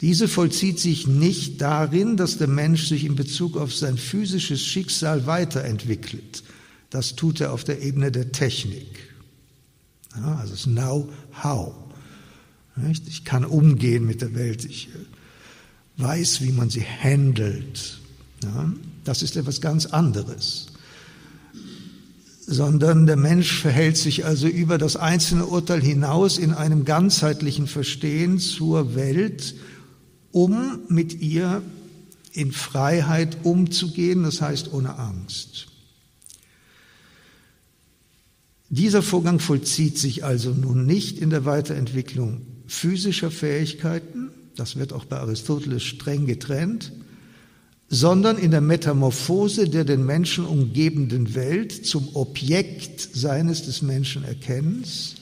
[0.00, 5.26] Diese vollzieht sich nicht darin, dass der Mensch sich in Bezug auf sein physisches Schicksal
[5.26, 6.42] weiterentwickelt.
[6.90, 8.86] Das tut er auf der Ebene der Technik.
[10.16, 11.83] Ja, also das Know-how.
[13.06, 14.64] Ich kann umgehen mit der Welt.
[14.64, 18.00] Ich äh, weiß, wie man sie handelt.
[19.04, 20.66] Das ist etwas ganz anderes
[22.46, 28.38] sondern der Mensch verhält sich also über das einzelne Urteil hinaus in einem ganzheitlichen Verstehen
[28.38, 29.54] zur Welt,
[30.32, 31.62] um mit ihr
[32.32, 35.68] in Freiheit umzugehen, das heißt ohne Angst.
[38.68, 45.04] Dieser Vorgang vollzieht sich also nun nicht in der Weiterentwicklung physischer Fähigkeiten, das wird auch
[45.04, 46.92] bei Aristoteles streng getrennt,
[47.88, 55.16] sondern in der Metamorphose der den Menschen umgebenden Welt zum Objekt seines des Menschen Erkennens,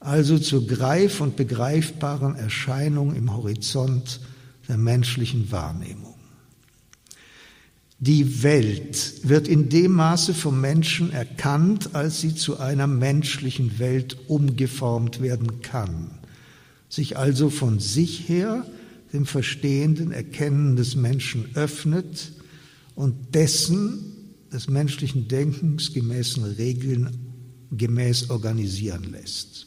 [0.00, 4.20] also zur greif- und begreifbaren Erscheinung im Horizont
[4.68, 6.14] der menschlichen Wahrnehmung.
[8.00, 14.18] Die Welt wird in dem Maße vom Menschen erkannt, als sie zu einer menschlichen Welt
[14.28, 16.10] umgeformt werden kann,
[16.94, 18.64] sich also von sich her
[19.12, 22.32] dem verstehenden Erkennen des Menschen öffnet
[22.94, 24.12] und dessen
[24.52, 27.10] des menschlichen Denkens gemäßen Regeln
[27.72, 29.66] gemäß organisieren lässt.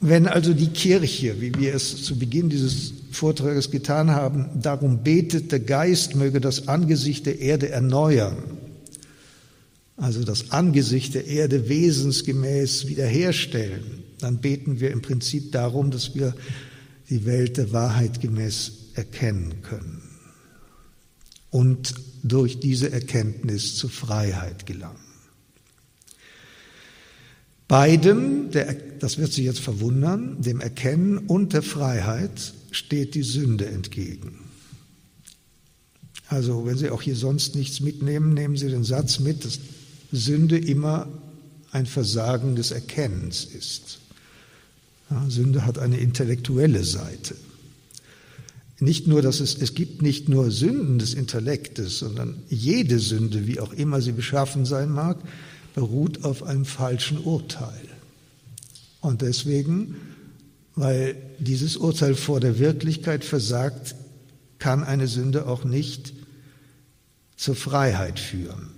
[0.00, 5.50] Wenn also die Kirche, wie wir es zu Beginn dieses Vortrages getan haben, darum betet,
[5.50, 8.36] der Geist möge das Angesicht der Erde erneuern,
[9.96, 16.34] also das Angesicht der Erde wesensgemäß wiederherstellen, dann beten wir im Prinzip darum, dass wir
[17.10, 20.02] die Welt der Wahrheit gemäß erkennen können
[21.50, 24.98] und durch diese Erkenntnis zur Freiheit gelangen.
[27.68, 33.66] Beidem, der, das wird Sie jetzt verwundern, dem Erkennen und der Freiheit steht die Sünde
[33.66, 34.38] entgegen.
[36.28, 39.60] Also wenn Sie auch hier sonst nichts mitnehmen, nehmen Sie den Satz mit, dass
[40.12, 41.08] Sünde immer
[41.70, 44.00] ein Versagen des Erkennens ist.
[45.10, 47.34] Ja, Sünde hat eine intellektuelle Seite.
[48.80, 53.58] Nicht nur, dass es, es gibt nicht nur Sünden des Intellektes, sondern jede Sünde, wie
[53.58, 55.18] auch immer sie beschaffen sein mag,
[55.74, 57.88] beruht auf einem falschen Urteil.
[59.00, 59.96] Und deswegen
[60.78, 63.96] weil dieses Urteil vor der Wirklichkeit versagt,
[64.60, 66.12] kann eine Sünde auch nicht
[67.36, 68.70] zur Freiheit führen.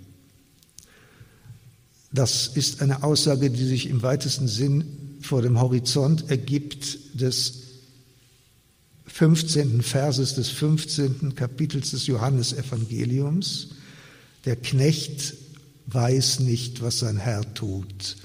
[2.10, 7.60] Das ist eine Aussage, die sich im weitesten Sinn vor dem Horizont ergibt des
[9.06, 9.82] 15.
[9.82, 11.34] Verses des 15.
[11.34, 13.70] Kapitels des Johannesevangeliums.
[14.44, 15.34] Der Knecht
[15.86, 18.16] weiß nicht, was sein Herr tut.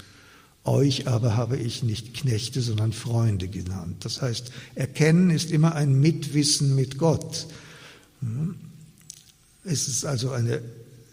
[0.64, 4.04] Euch aber habe ich nicht Knechte, sondern Freunde genannt.
[4.04, 7.46] Das heißt, Erkennen ist immer ein Mitwissen mit Gott.
[9.64, 10.62] Es ist also eine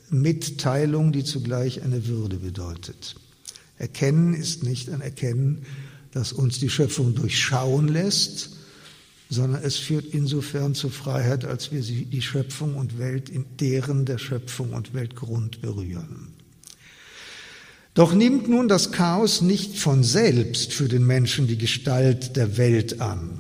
[0.09, 3.15] Mitteilung, die zugleich eine Würde bedeutet.
[3.84, 5.65] Erkennen ist nicht ein Erkennen,
[6.11, 8.51] das uns die Schöpfung durchschauen lässt,
[9.29, 14.19] sondern es führt insofern zur Freiheit, als wir die Schöpfung und Welt in deren der
[14.19, 16.29] Schöpfung und Weltgrund berühren.
[17.93, 23.01] Doch nimmt nun das Chaos nicht von selbst für den Menschen die Gestalt der Welt
[23.01, 23.39] an.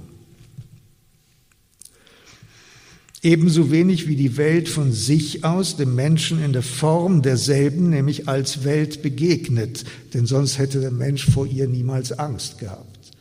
[3.23, 8.27] Ebenso wenig wie die Welt von sich aus dem Menschen in der Form derselben, nämlich
[8.27, 13.11] als Welt begegnet, denn sonst hätte der Mensch vor ihr niemals Angst gehabt.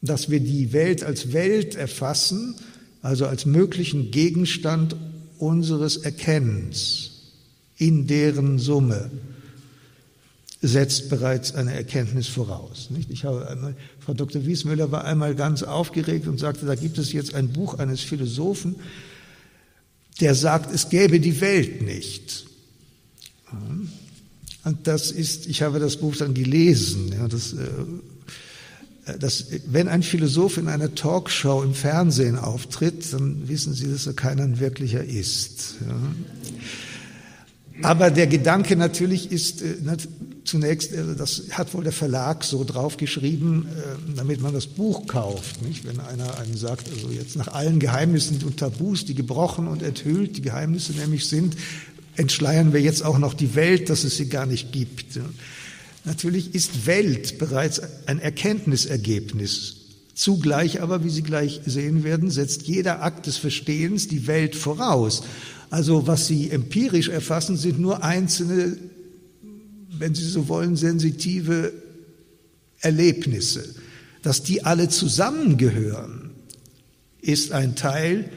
[0.00, 2.54] Dass wir die Welt als Welt erfassen,
[3.02, 4.96] also als möglichen Gegenstand
[5.36, 7.10] unseres Erkennens
[7.76, 9.10] in deren Summe,
[10.62, 12.88] setzt bereits eine Erkenntnis voraus.
[13.10, 13.74] Ich habe
[14.06, 14.46] Frau Dr.
[14.46, 18.76] Wiesmüller war einmal ganz aufgeregt und sagte, da gibt es jetzt ein Buch eines Philosophen,
[20.20, 22.46] der sagt, es gäbe die Welt nicht.
[24.62, 27.12] Und das ist, ich habe das Buch dann gelesen.
[27.18, 33.74] Ja, das, äh, das, wenn ein Philosoph in einer Talkshow im Fernsehen auftritt, dann wissen
[33.74, 35.74] Sie, dass er keiner wirklicher ist.
[35.84, 36.00] Ja.
[37.82, 39.74] Aber der Gedanke natürlich ist äh,
[40.46, 45.62] zunächst, äh, das hat wohl der Verlag so draufgeschrieben, äh, damit man das Buch kauft.
[45.62, 45.86] Nicht?
[45.86, 50.36] Wenn einer einen sagt, also jetzt nach allen Geheimnissen und Tabus, die gebrochen und enthüllt,
[50.36, 51.56] die Geheimnisse nämlich sind,
[52.16, 55.18] entschleiern wir jetzt auch noch die Welt, dass es sie gar nicht gibt.
[56.04, 59.76] Natürlich ist Welt bereits ein Erkenntnisergebnis.
[60.14, 65.24] Zugleich aber, wie Sie gleich sehen werden, setzt jeder Akt des Verstehens die Welt voraus.
[65.68, 68.78] Also was Sie empirisch erfassen, sind nur einzelne,
[69.98, 71.72] wenn Sie so wollen, sensitive
[72.80, 73.74] Erlebnisse.
[74.22, 76.30] Dass die alle zusammengehören,
[77.20, 78.30] ist ein Teil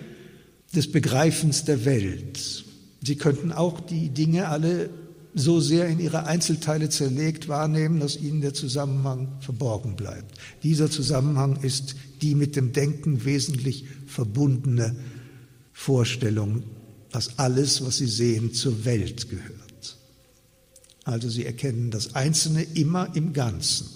[0.76, 2.66] des Begreifens der Welt.
[3.04, 4.90] Sie könnten auch die Dinge alle
[5.36, 10.38] so sehr in ihre Einzelteile zerlegt wahrnehmen, dass ihnen der Zusammenhang verborgen bleibt.
[10.64, 14.96] Dieser Zusammenhang ist die mit dem Denken wesentlich verbundene
[15.72, 16.64] Vorstellung
[17.12, 19.59] dass alles, was sie sehen, zur Welt gehört.
[21.10, 23.88] Also sie erkennen das Einzelne immer im Ganzen.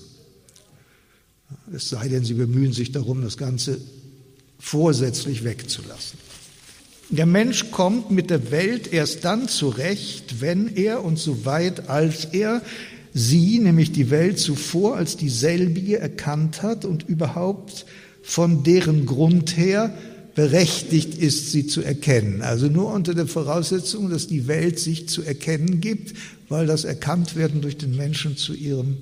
[1.71, 3.79] Es sei denn, sie bemühen sich darum, das Ganze
[4.57, 6.17] vorsätzlich wegzulassen.
[7.09, 12.63] Der Mensch kommt mit der Welt erst dann zurecht, wenn er und soweit als er
[13.13, 17.85] sie, nämlich die Welt zuvor als dieselbige erkannt hat und überhaupt
[18.23, 19.95] von deren Grund her
[20.35, 22.41] berechtigt ist, sie zu erkennen.
[22.41, 26.13] Also nur unter der Voraussetzung, dass die Welt sich zu erkennen gibt,
[26.49, 28.97] weil das Erkanntwerden durch den Menschen zu ihrem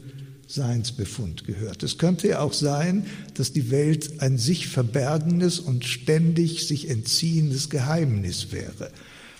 [0.47, 1.83] Seinsbefund gehört.
[1.83, 3.05] Es könnte ja auch sein,
[3.35, 8.91] dass die Welt ein sich verbergendes und ständig sich entziehendes Geheimnis wäre.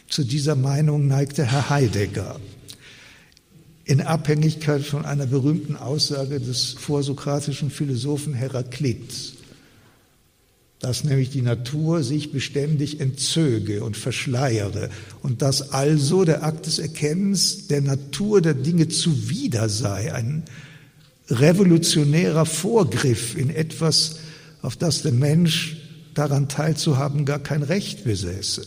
[0.08, 2.40] Zu dieser Meinung neigte Herr Heidegger
[3.84, 9.34] in Abhängigkeit von einer berühmten Aussage des vorsokratischen Philosophen Heraklit
[10.82, 14.90] dass nämlich die Natur sich beständig entzöge und verschleiere
[15.22, 20.44] und dass also der Akt des Erkennens der Natur der Dinge zuwider sei, ein
[21.30, 24.18] revolutionärer Vorgriff in etwas,
[24.64, 25.78] auf das der Mensch
[26.16, 28.66] daran teilzuhaben gar kein Recht besäße.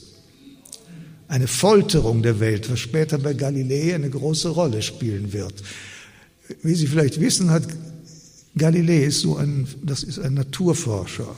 [1.26, 5.54] Eine Folterung der Welt, was später bei Galilei eine große Rolle spielen wird.
[6.62, 7.64] Wie Sie vielleicht wissen, hat
[8.56, 11.36] Galilei ist so ein, das ist ein Naturforscher,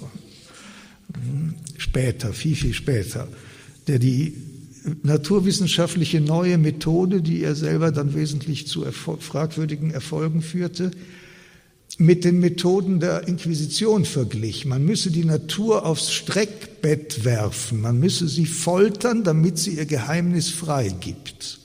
[1.79, 3.29] später, viel, viel später,
[3.87, 4.35] der die
[5.03, 10.91] naturwissenschaftliche neue Methode, die er selber dann wesentlich zu erfol fragwürdigen Erfolgen führte,
[11.99, 14.67] mit den Methoden der Inquisition verglich.
[14.67, 20.51] Man müsse die Natur aufs Streckbett werfen, man müsse sie foltern, damit sie ihr Geheimnis
[20.51, 21.61] freigibt.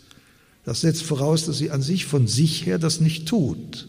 [0.63, 3.87] Das setzt voraus, dass sie an sich von sich her das nicht tut.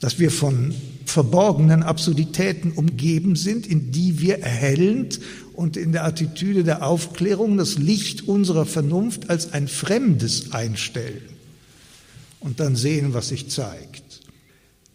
[0.00, 0.74] Dass wir von
[1.10, 5.20] verborgenen Absurditäten umgeben sind, in die wir erhellend
[5.52, 11.22] und in der Attitüde der Aufklärung das Licht unserer Vernunft als ein Fremdes einstellen
[12.40, 14.20] und dann sehen, was sich zeigt.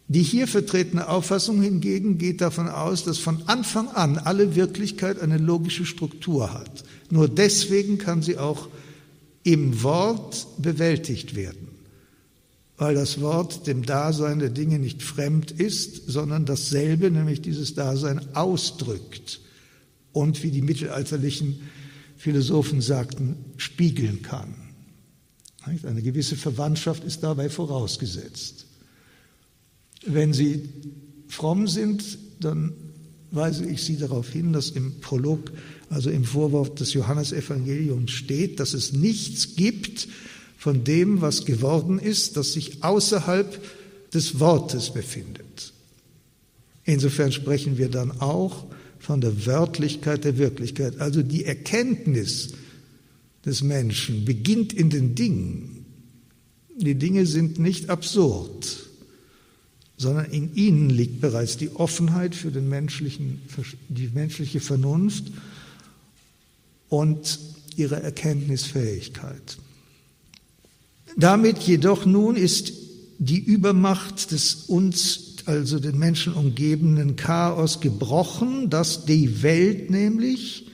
[0.08, 5.38] Die hier vertretene Auffassung hingegen geht davon aus, dass von Anfang an alle Wirklichkeit eine
[5.38, 6.84] logische Struktur hat.
[7.10, 8.68] Nur deswegen kann sie auch
[9.42, 11.68] im Wort bewältigt werden,
[12.78, 18.34] weil das Wort dem Dasein der Dinge nicht fremd ist, sondern dasselbe, nämlich dieses Dasein,
[18.34, 19.40] ausdrückt
[20.12, 21.60] und, wie die mittelalterlichen
[22.16, 24.54] Philosophen sagten, spiegeln kann.
[25.82, 28.66] Eine gewisse Verwandtschaft ist dabei vorausgesetzt.
[30.06, 30.68] Wenn Sie
[31.28, 32.72] fromm sind, dann
[33.32, 35.50] weise ich Sie darauf hin, dass im Prolog,
[35.90, 40.08] also im Vorwort des Johannesevangeliums steht, dass es nichts gibt
[40.56, 43.62] von dem, was geworden ist, das sich außerhalb
[44.12, 45.72] des Wortes befindet.
[46.84, 48.64] Insofern sprechen wir dann auch
[48.98, 51.00] von der Wörtlichkeit der Wirklichkeit.
[51.00, 52.54] Also die Erkenntnis
[53.44, 55.84] des Menschen beginnt in den Dingen.
[56.76, 58.86] Die Dinge sind nicht absurd,
[59.96, 63.40] sondern in ihnen liegt bereits die Offenheit für den menschlichen,
[63.88, 65.24] die menschliche Vernunft
[66.88, 67.38] und
[67.76, 69.58] ihre Erkenntnisfähigkeit.
[71.16, 72.72] Damit jedoch nun ist
[73.18, 80.66] die Übermacht des uns also den Menschen umgebenden Chaos gebrochen, dass die Welt nämlich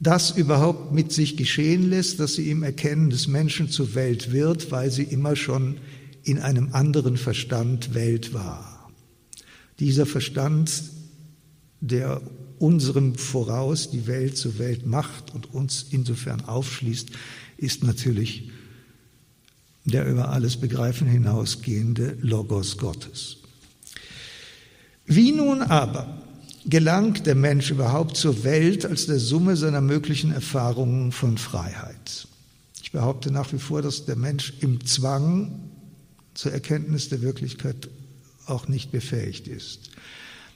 [0.00, 4.70] das überhaupt mit sich geschehen lässt, dass sie im Erkennen des Menschen zur Welt wird,
[4.70, 5.76] weil sie immer schon
[6.24, 8.90] in einem anderen Verstand Welt war.
[9.78, 10.84] Dieser Verstand,
[11.80, 12.22] der
[12.58, 17.10] unserem voraus die Welt zur Welt macht und uns insofern aufschließt,
[17.58, 18.50] ist natürlich
[19.84, 23.38] der über alles Begreifen hinausgehende Logos Gottes.
[25.06, 26.22] Wie nun aber
[26.64, 32.28] gelangt der Mensch überhaupt zur Welt als der Summe seiner möglichen Erfahrungen von Freiheit?
[32.82, 35.60] Ich behaupte nach wie vor, dass der Mensch im Zwang
[36.34, 37.88] zur Erkenntnis der Wirklichkeit
[38.46, 39.90] auch nicht befähigt ist.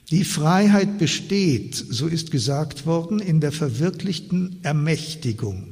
[0.09, 5.67] Die Freiheit besteht, so ist gesagt worden, in der verwirklichten Ermächtigung,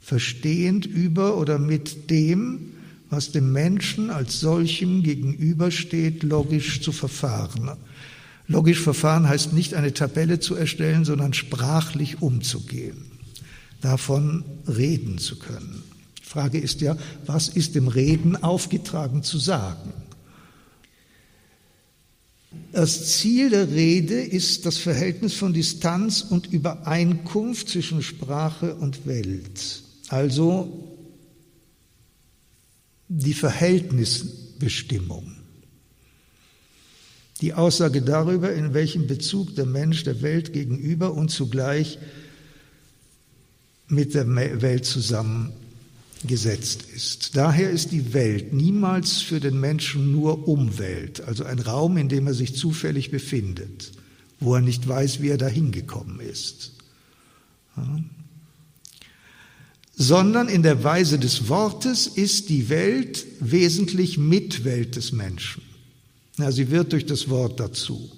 [0.00, 2.70] verstehend über oder mit dem,
[3.10, 7.72] was dem Menschen als solchem gegenübersteht, logisch zu verfahren.
[8.46, 13.04] Logisch verfahren heißt nicht eine Tabelle zu erstellen, sondern sprachlich umzugehen,
[13.80, 15.82] davon reden zu können.
[16.20, 16.96] Die Frage ist ja,
[17.26, 19.92] was ist dem Reden aufgetragen zu sagen?
[22.72, 29.82] Das Ziel der Rede ist das Verhältnis von Distanz und Übereinkunft zwischen Sprache und Welt,
[30.08, 30.89] also
[33.10, 35.36] die Verhältnisbestimmung.
[37.40, 41.98] Die Aussage darüber, in welchem Bezug der Mensch der Welt gegenüber und zugleich
[43.88, 44.28] mit der
[44.62, 47.34] Welt zusammengesetzt ist.
[47.34, 52.28] Daher ist die Welt niemals für den Menschen nur Umwelt, also ein Raum, in dem
[52.28, 53.90] er sich zufällig befindet,
[54.38, 56.74] wo er nicht weiß, wie er dahin gekommen ist.
[57.76, 57.98] Ja
[60.00, 65.62] sondern in der Weise des Wortes ist die Welt wesentlich Mitwelt des Menschen.
[66.38, 68.10] Ja, sie wird durch das Wort dazu.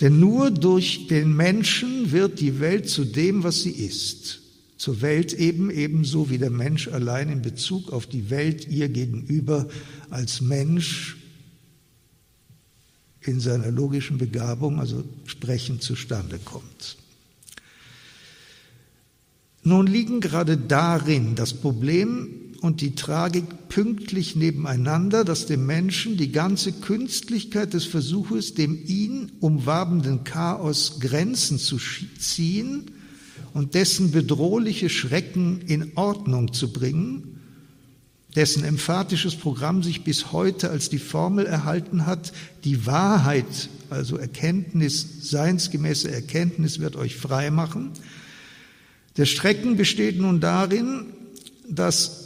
[0.00, 4.40] Denn nur durch den Menschen wird die Welt zu dem, was sie ist.
[4.76, 9.66] Zur Welt eben ebenso wie der Mensch allein in Bezug auf die Welt ihr gegenüber
[10.10, 11.16] als Mensch
[13.20, 16.98] in seiner logischen Begabung, also sprechend zustande kommt.
[19.64, 22.28] Nun liegen gerade darin das Problem
[22.62, 29.32] und die Tragik pünktlich nebeneinander, dass dem Menschen die ganze Künstlichkeit des Versuches, dem ihn
[29.40, 31.78] umwabenden Chaos Grenzen zu
[32.18, 32.90] ziehen
[33.52, 37.40] und dessen bedrohliche Schrecken in Ordnung zu bringen,
[38.34, 42.32] dessen emphatisches Programm sich bis heute als die Formel erhalten hat,
[42.64, 47.92] die Wahrheit, also Erkenntnis, seinsgemäße Erkenntnis wird euch frei machen,
[49.16, 51.06] der Strecken besteht nun darin,
[51.68, 52.22] dass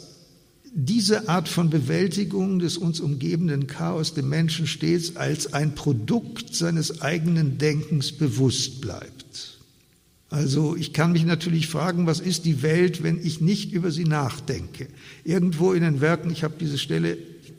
[0.78, 7.00] diese Art von Bewältigung des uns umgebenden Chaos dem Menschen stets als ein Produkt seines
[7.00, 9.58] eigenen Denkens bewusst bleibt.
[10.28, 14.04] Also ich kann mich natürlich fragen, was ist die Welt, wenn ich nicht über sie
[14.04, 14.88] nachdenke?
[15.24, 17.16] Irgendwo in den Werken, ich habe diese Stelle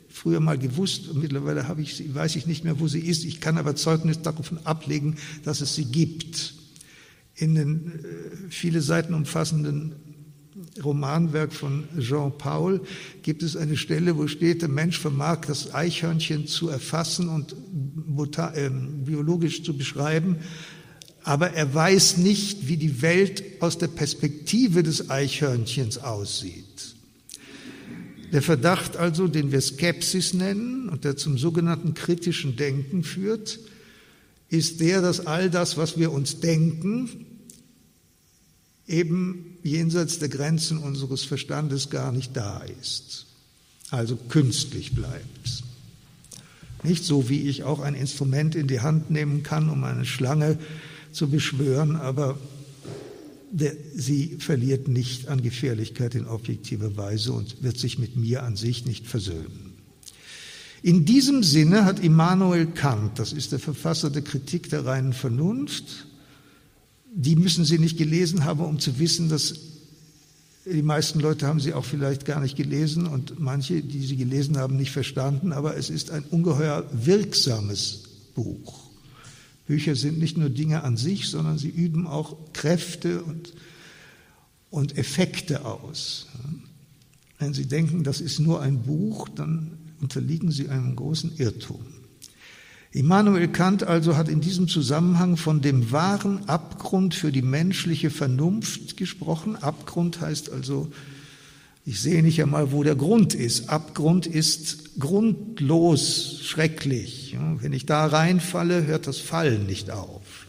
[0.08, 3.24] früher mal gewusst und mittlerweile habe ich sie, weiß ich nicht mehr, wo sie ist.
[3.24, 6.54] Ich kann aber Zeugnis davon ablegen, dass es sie gibt
[7.38, 9.94] in den äh, viele Seiten umfassenden
[10.82, 12.80] Romanwerk von Jean Paul
[13.22, 17.52] gibt es eine Stelle, wo steht, der Mensch vermag das Eichhörnchen zu erfassen und
[18.54, 18.70] äh,
[19.04, 20.36] biologisch zu beschreiben,
[21.22, 26.64] aber er weiß nicht, wie die Welt aus der Perspektive des Eichhörnchens aussieht.
[28.32, 33.58] Der Verdacht also, den wir Skepsis nennen und der zum sogenannten kritischen Denken führt,
[34.50, 37.26] ist der, dass all das, was wir uns denken,
[38.88, 43.26] eben jenseits der Grenzen unseres Verstandes gar nicht da ist,
[43.90, 45.62] also künstlich bleibt.
[46.82, 50.58] Nicht so, wie ich auch ein Instrument in die Hand nehmen kann, um eine Schlange
[51.12, 52.38] zu beschwören, aber
[53.50, 58.56] der, sie verliert nicht an Gefährlichkeit in objektiver Weise und wird sich mit mir an
[58.56, 59.72] sich nicht versöhnen.
[60.82, 66.06] In diesem Sinne hat Immanuel Kant, das ist der Verfasser der Kritik der reinen Vernunft,
[67.14, 69.54] die müssen Sie nicht gelesen haben, um zu wissen, dass
[70.72, 74.58] die meisten Leute haben sie auch vielleicht gar nicht gelesen und manche, die sie gelesen
[74.58, 78.02] haben, nicht verstanden, aber es ist ein ungeheuer wirksames
[78.34, 78.90] Buch.
[79.66, 83.54] Bücher sind nicht nur Dinge an sich, sondern sie üben auch Kräfte und,
[84.70, 86.26] und Effekte aus.
[87.38, 91.80] Wenn Sie denken, das ist nur ein Buch, dann unterliegen Sie einem großen Irrtum.
[92.90, 98.96] Immanuel Kant also hat in diesem Zusammenhang von dem wahren Abgrund für die menschliche Vernunft
[98.96, 99.56] gesprochen.
[99.56, 100.90] Abgrund heißt also,
[101.84, 103.68] ich sehe nicht einmal, wo der Grund ist.
[103.68, 107.36] Abgrund ist grundlos schrecklich.
[107.60, 110.46] Wenn ich da reinfalle, hört das Fallen nicht auf.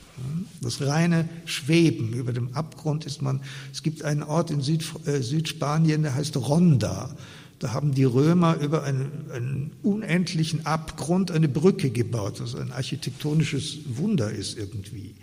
[0.62, 5.22] Das reine Schweben über dem Abgrund ist man, es gibt einen Ort in Süd, äh,
[5.22, 7.16] Südspanien, der heißt Ronda.
[7.60, 13.80] Da haben die Römer über einen, einen, unendlichen Abgrund eine Brücke gebaut, was ein architektonisches
[13.86, 15.16] Wunder ist irgendwie.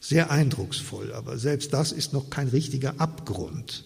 [0.00, 3.84] Sehr eindrucksvoll, aber selbst das ist noch kein richtiger Abgrund.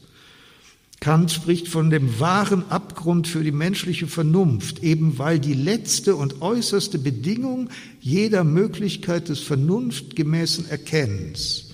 [1.01, 6.41] Kant spricht von dem wahren Abgrund für die menschliche Vernunft, eben weil die letzte und
[6.41, 7.69] äußerste Bedingung
[8.01, 11.65] jeder Möglichkeit des vernunftgemäßen Erkennens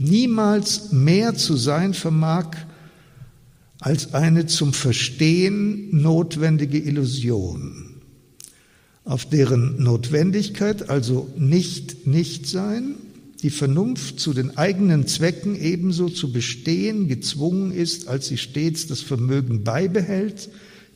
[0.00, 2.56] niemals mehr zu sein vermag
[3.80, 7.96] als eine zum Verstehen notwendige Illusion,
[9.04, 12.96] auf deren Notwendigkeit, also nicht Nichtsein,
[13.42, 19.00] die Vernunft zu den eigenen Zwecken ebenso zu bestehen gezwungen ist, als sie stets das
[19.00, 20.50] Vermögen beibehält,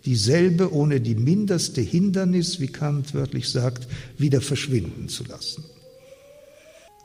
[0.05, 5.65] dieselbe ohne die mindeste Hindernis, wie Kant wörtlich sagt, wieder verschwinden zu lassen.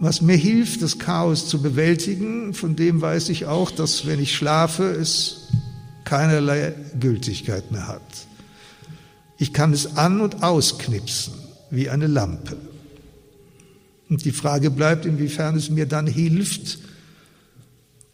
[0.01, 4.35] Was mir hilft, das Chaos zu bewältigen, von dem weiß ich auch, dass wenn ich
[4.35, 5.38] schlafe, es
[6.09, 8.01] keinerlei Gültigkeit mehr hat.
[9.37, 11.35] Ich kann es an und ausknipsen
[11.69, 12.57] wie eine Lampe.
[14.09, 16.79] Und die Frage bleibt, inwiefern es mir dann hilft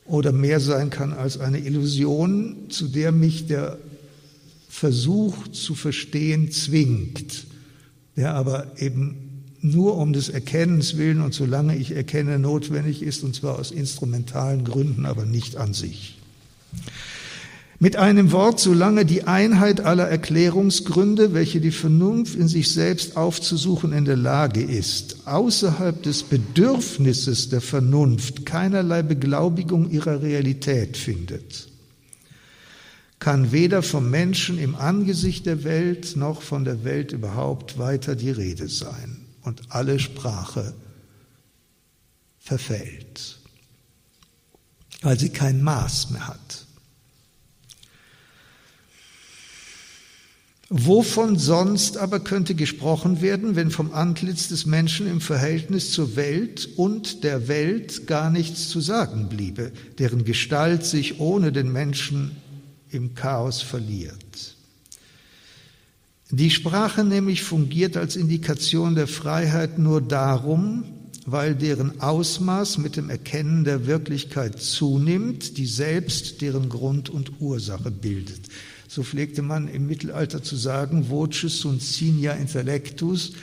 [0.03, 3.77] oder mehr sein kann als eine Illusion, zu der mich der
[4.67, 7.47] Versuch zu verstehen zwingt,
[8.17, 13.35] der aber eben nur um des Erkennens willen und solange ich erkenne notwendig ist, und
[13.35, 16.17] zwar aus instrumentalen Gründen, aber nicht an sich.
[17.77, 23.91] Mit einem Wort, solange die Einheit aller Erklärungsgründe, welche die Vernunft in sich selbst aufzusuchen
[23.91, 31.67] in der Lage ist, außerhalb des Bedürfnisses der Vernunft keinerlei Beglaubigung ihrer Realität findet,
[33.19, 38.31] kann weder vom Menschen im Angesicht der Welt noch von der Welt überhaupt weiter die
[38.31, 40.73] Rede sein und alle Sprache
[42.39, 43.39] verfällt,
[45.01, 46.65] weil sie kein Maß mehr hat.
[50.69, 56.67] Wovon sonst aber könnte gesprochen werden, wenn vom Antlitz des Menschen im Verhältnis zur Welt
[56.75, 62.31] und der Welt gar nichts zu sagen bliebe, deren Gestalt sich ohne den Menschen
[62.89, 64.55] im Chaos verliert?
[66.31, 70.83] Die Sprache nämlich fungiert als Indikation der Freiheit nur darum,
[71.27, 77.91] weil deren Ausmaß mit dem Erkennen der Wirklichkeit zunimmt, die selbst deren Grund und Ursache
[77.91, 78.41] bildet.
[78.87, 83.33] So pflegte man im Mittelalter zu sagen, voces sunt signa intellectus.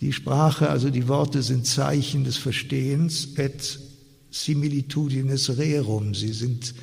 [0.00, 3.78] Die Sprache, also die Worte sind Zeichen des Verstehens, et
[4.30, 6.14] similitudines rerum.
[6.14, 6.74] Sie sind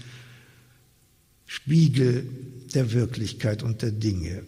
[1.45, 2.29] Spiegel
[2.73, 4.43] der Wirklichkeit und der Dinge.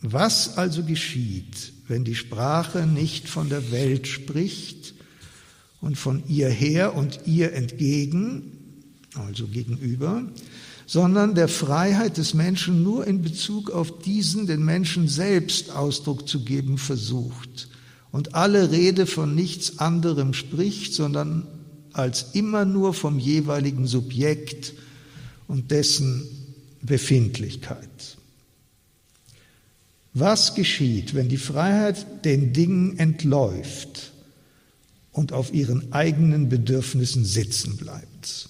[0.00, 4.94] Was also geschieht, wenn die Sprache nicht von der Welt spricht
[5.80, 8.52] und von ihr her und ihr entgegen,
[9.14, 10.24] also gegenüber,
[10.88, 16.44] sondern der Freiheit des Menschen nur in Bezug auf diesen, den Menschen selbst Ausdruck zu
[16.44, 17.68] geben versucht
[18.10, 21.46] und alle Rede von nichts anderem spricht, sondern
[21.92, 24.72] als immer nur vom jeweiligen Subjekt
[25.46, 26.26] und dessen
[26.80, 28.16] Befindlichkeit.
[30.14, 34.12] Was geschieht, wenn die Freiheit den Dingen entläuft
[35.12, 38.47] und auf ihren eigenen Bedürfnissen sitzen bleibt?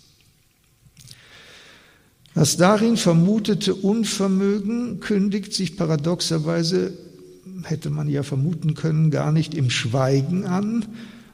[2.38, 6.92] Das darin vermutete Unvermögen kündigt sich paradoxerweise,
[7.64, 10.86] hätte man ja vermuten können, gar nicht im Schweigen an,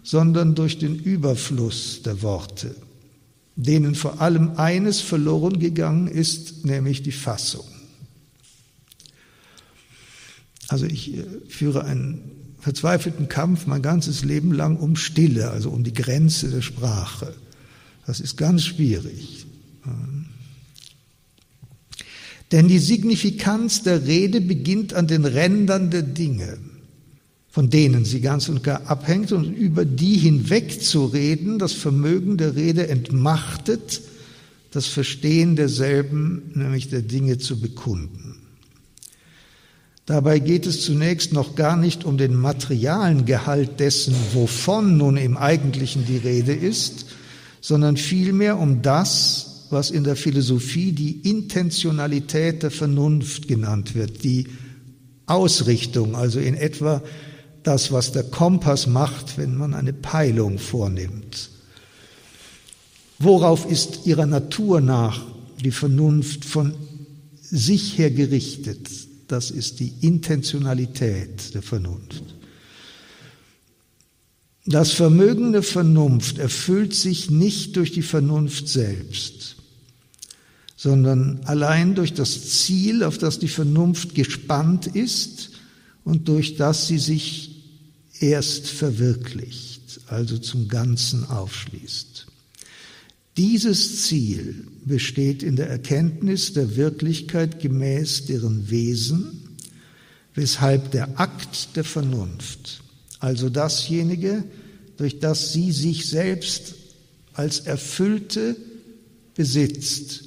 [0.03, 2.75] sondern durch den Überfluss der Worte,
[3.55, 7.67] denen vor allem eines verloren gegangen ist, nämlich die Fassung.
[10.69, 12.31] Also ich äh, führe einen
[12.61, 17.35] verzweifelten Kampf mein ganzes Leben lang um Stille, also um die Grenze der Sprache.
[18.07, 19.45] Das ist ganz schwierig.
[22.53, 26.59] Denn die Signifikanz der Rede beginnt an den Rändern der Dinge,
[27.49, 32.37] von denen sie ganz und gar abhängt und über die hinweg zu reden, das Vermögen
[32.37, 34.03] der Rede entmachtet,
[34.71, 38.41] das Verstehen derselben, nämlich der Dinge zu bekunden.
[40.07, 45.39] Dabei geht es zunächst noch gar nicht um den materialen Gehalt dessen, wovon nun im
[45.39, 47.07] Eigentlichen die Rede ist,
[47.63, 54.47] sondern vielmehr um das, was in der Philosophie die Intentionalität der Vernunft genannt wird, die
[55.27, 57.03] Ausrichtung, also in etwa
[57.63, 61.51] das, was der Kompass macht, wenn man eine Peilung vornimmt.
[63.19, 65.25] Worauf ist ihrer Natur nach
[65.63, 66.75] die Vernunft von
[67.41, 68.89] sich her gerichtet?
[69.29, 72.34] Das ist die Intentionalität der Vernunft.
[74.67, 79.57] Das Vermögen der Vernunft erfüllt sich nicht durch die Vernunft selbst,
[80.75, 85.51] sondern allein durch das Ziel, auf das die Vernunft gespannt ist
[86.03, 87.63] und durch das sie sich
[88.21, 92.27] erst verwirklicht, also zum Ganzen aufschließt.
[93.37, 99.57] Dieses Ziel besteht in der Erkenntnis der Wirklichkeit gemäß deren Wesen,
[100.35, 102.84] weshalb der Akt der Vernunft,
[103.25, 104.45] also dasjenige,
[104.99, 106.75] durch das sie sich selbst
[107.33, 108.55] als Erfüllte
[109.35, 110.25] besitzt,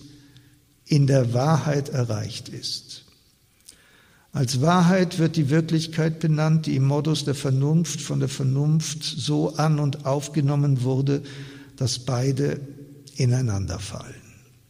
[0.86, 3.06] in der Wahrheit erreicht ist.
[4.32, 9.54] Als Wahrheit wird die Wirklichkeit benannt, die im Modus der Vernunft von der Vernunft so
[9.56, 11.22] an und aufgenommen wurde,
[11.76, 12.60] dass beide
[13.16, 14.16] ineinander fallen.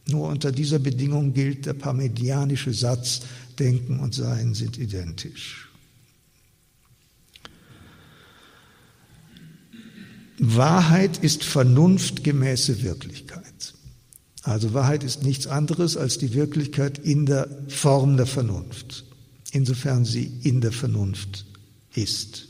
[0.06, 3.22] Nur unter dieser Bedingung gilt der parmedianische Satz,
[3.58, 5.67] Denken und Sein sind identisch.
[10.38, 13.74] Wahrheit ist vernunftgemäße Wirklichkeit.
[14.42, 19.04] Also Wahrheit ist nichts anderes als die Wirklichkeit in der Form der Vernunft,
[19.52, 21.44] insofern sie in der Vernunft
[21.94, 22.48] ist.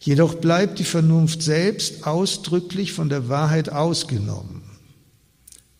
[0.00, 4.62] Jedoch bleibt die Vernunft selbst ausdrücklich von der Wahrheit ausgenommen.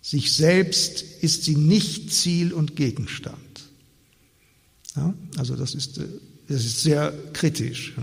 [0.00, 3.36] Sich selbst ist sie nicht Ziel und Gegenstand.
[4.96, 6.06] Ja, also das ist, äh,
[6.48, 7.94] das ist sehr kritisch.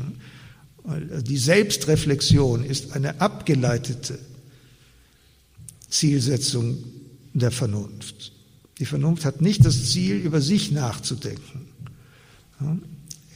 [0.84, 4.18] Weil die Selbstreflexion ist eine abgeleitete
[5.90, 6.84] Zielsetzung
[7.34, 8.32] der Vernunft.
[8.80, 11.68] Die Vernunft hat nicht das Ziel, über sich nachzudenken.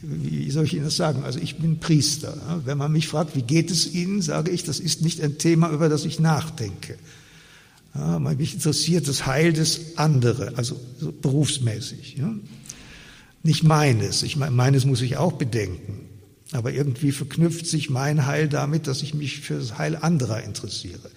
[0.01, 1.23] Wie soll ich Ihnen das sagen?
[1.23, 2.61] Also ich bin Priester.
[2.65, 5.69] Wenn man mich fragt, wie geht es Ihnen, sage ich, das ist nicht ein Thema,
[5.71, 6.97] über das ich nachdenke.
[8.37, 12.17] Mich interessiert das Heil des anderen, also so berufsmäßig.
[13.43, 14.23] Nicht meines.
[14.23, 16.02] Ich meine, meines muss ich auch bedenken.
[16.53, 21.09] Aber irgendwie verknüpft sich mein Heil damit, dass ich mich für das Heil anderer interessiere.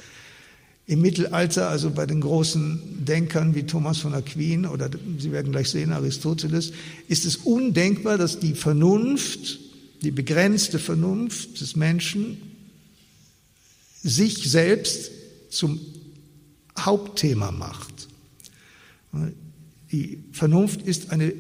[0.87, 5.69] Im Mittelalter, also bei den großen Denkern wie Thomas von Aquin oder Sie werden gleich
[5.69, 6.73] sehen, Aristoteles,
[7.09, 9.59] ist es undenkbar, dass die Vernunft,
[10.03, 12.39] die begrenzte Vernunft des Menschen,
[14.03, 15.11] sich selbst
[15.51, 15.81] zum
[16.79, 18.09] Hauptthema macht.
[19.93, 21.33] Die Vernunft ist eine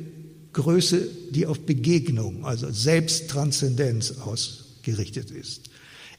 [0.57, 5.69] Größe, die auf Begegnung, also Selbsttranszendenz ausgerichtet ist.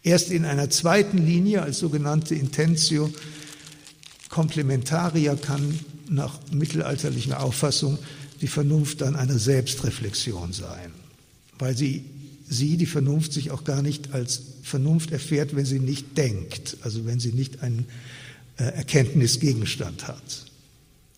[0.03, 3.11] Erst in einer zweiten Linie als sogenannte Intentio
[4.29, 7.97] Complementaria kann nach mittelalterlicher Auffassung
[8.39, 10.91] die Vernunft dann eine Selbstreflexion sein,
[11.57, 12.05] weil sie,
[12.47, 17.07] sie, die Vernunft, sich auch gar nicht als Vernunft erfährt, wenn sie nicht denkt, also
[17.07, 17.85] wenn sie nicht einen
[18.57, 20.46] äh, Erkenntnisgegenstand hat.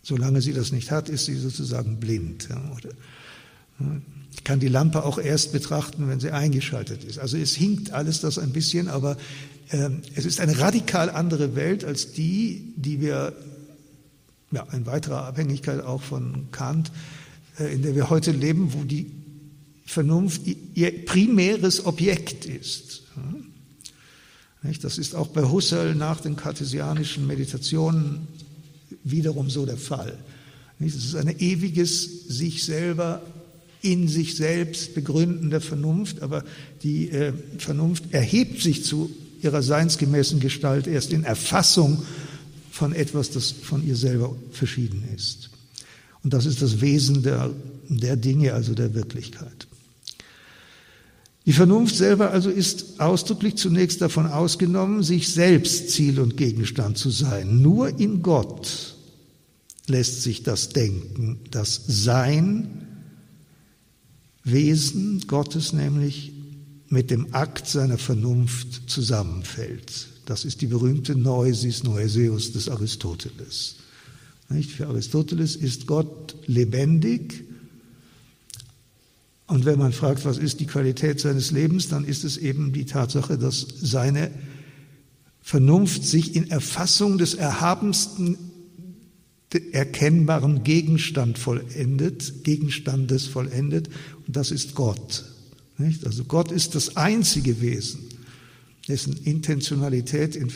[0.02, 2.47] Solange sie das nicht hat, ist sie sozusagen blind.
[4.34, 7.20] Ich kann die Lampe auch erst betrachten, wenn sie eingeschaltet ist.
[7.20, 9.18] Also es hinkt alles das ein bisschen, aber
[9.70, 13.34] äh, es ist eine radikal andere Welt als die, die wir,
[14.52, 16.91] ja, in weiterer Abhängigkeit auch von Kant,
[17.60, 19.12] äh, in der wir heute leben, wo die
[19.86, 20.43] Vernunft
[20.76, 23.04] ihr primäres Objekt ist.
[24.82, 28.28] Das ist auch bei Husserl nach den kartesianischen Meditationen
[29.03, 30.17] wiederum so der Fall.
[30.79, 33.21] Es ist ein ewiges sich selber
[33.81, 36.43] in sich selbst begründende Vernunft, aber
[36.83, 39.09] die äh, Vernunft erhebt sich zu
[39.41, 42.03] ihrer seinsgemäßen Gestalt erst in Erfassung
[42.71, 45.49] von etwas, das von ihr selber verschieden ist.
[46.23, 47.51] Und das ist das Wesen der,
[47.87, 49.68] der Dinge, also der Wirklichkeit.
[51.50, 57.10] Die Vernunft selber also ist ausdrücklich zunächst davon ausgenommen, sich selbst Ziel und Gegenstand zu
[57.10, 57.64] sein.
[57.64, 58.95] Nur in Gott
[59.88, 62.86] lässt sich das denken, das Sein,
[64.43, 66.34] Wesen Gottes nämlich,
[66.88, 70.08] mit dem Akt seiner Vernunft zusammenfällt.
[70.28, 73.78] Das ist die berühmte Neusis Noeseus des Aristoteles.
[74.78, 77.49] Für Aristoteles ist Gott lebendig,
[79.50, 82.86] und wenn man fragt, was ist die Qualität seines Lebens, dann ist es eben die
[82.86, 84.30] Tatsache, dass seine
[85.41, 88.38] Vernunft sich in Erfassung des erhabensten
[89.72, 93.89] erkennbaren Gegenstand vollendet, Gegenstandes vollendet,
[94.28, 95.26] und das ist Gott.
[95.80, 96.06] Nicht?
[96.06, 98.02] Also Gott ist das einzige Wesen,
[98.88, 100.52] dessen Intentionalität in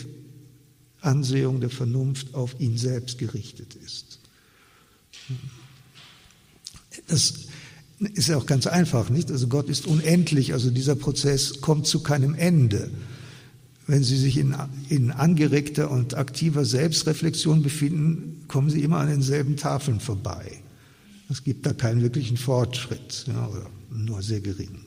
[1.02, 4.20] Ansehung der Vernunft auf ihn selbst gerichtet ist.
[7.08, 7.48] Das
[8.06, 9.32] ist ja auch ganz einfach, nicht?
[9.32, 12.90] Also Gott ist unendlich, also dieser Prozess kommt zu keinem Ende.
[13.86, 14.56] Wenn Sie sich in,
[14.90, 20.52] in angeregter und aktiver Selbstreflexion befinden, kommen Sie immer an denselben Tafeln vorbei.
[21.30, 24.86] Es gibt da keinen wirklichen Fortschritt, ja, oder nur sehr gering.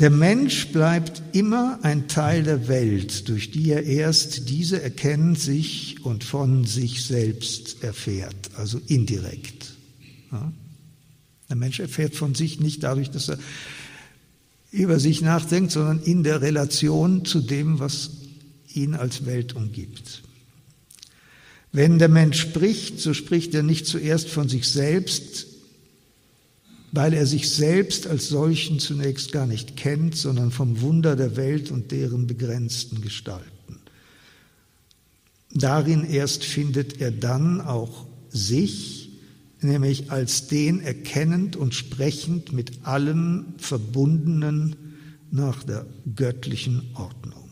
[0.00, 6.04] Der Mensch bleibt immer ein Teil der Welt, durch die er erst diese erkennen sich
[6.04, 9.74] und von sich selbst erfährt, also indirekt.
[10.32, 10.52] Ja.
[11.52, 13.38] Der Mensch erfährt von sich nicht dadurch, dass er
[14.70, 18.08] über sich nachdenkt, sondern in der Relation zu dem, was
[18.72, 20.22] ihn als Welt umgibt.
[21.70, 25.46] Wenn der Mensch spricht, so spricht er nicht zuerst von sich selbst,
[26.90, 31.70] weil er sich selbst als solchen zunächst gar nicht kennt, sondern vom Wunder der Welt
[31.70, 33.76] und deren begrenzten Gestalten.
[35.50, 39.01] Darin erst findet er dann auch sich,
[39.62, 44.76] nämlich als den erkennend und sprechend mit allem Verbundenen
[45.30, 47.42] nach der göttlichen Ordnung.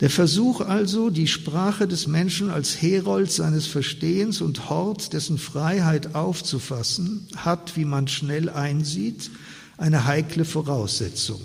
[0.00, 6.14] Der Versuch also, die Sprache des Menschen als Herold seines Verstehens und Hort dessen Freiheit
[6.14, 9.30] aufzufassen, hat, wie man schnell einsieht,
[9.76, 11.40] eine heikle Voraussetzung.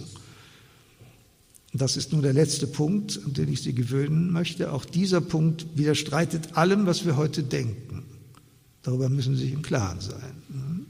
[1.78, 4.72] Das ist nun der letzte Punkt, an den ich Sie gewöhnen möchte.
[4.72, 8.04] Auch dieser Punkt widerstreitet allem, was wir heute denken.
[8.82, 10.86] Darüber müssen Sie sich im Klaren sein.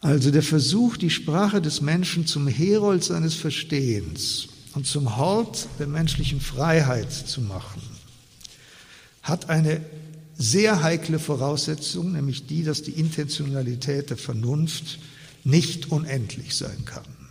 [0.00, 5.86] Also der Versuch, die Sprache des Menschen zum Herold seines Verstehens und zum Hort der
[5.86, 7.80] menschlichen Freiheit zu machen,
[9.22, 9.80] hat eine
[10.36, 14.98] sehr heikle Voraussetzung, nämlich die, dass die Intentionalität der Vernunft
[15.44, 17.25] nicht unendlich sein kann.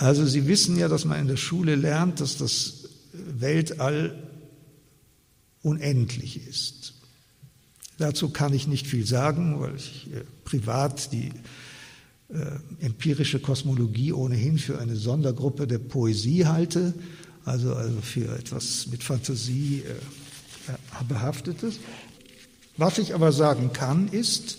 [0.00, 4.16] Also Sie wissen ja, dass man in der Schule lernt, dass das Weltall
[5.62, 6.94] unendlich ist.
[7.98, 11.32] Dazu kann ich nicht viel sagen, weil ich äh, privat die
[12.30, 16.94] äh, empirische Kosmologie ohnehin für eine Sondergruppe der Poesie halte,
[17.44, 21.78] also, also für etwas mit Fantasie äh, behaftetes.
[22.78, 24.56] Was ich aber sagen kann, ist,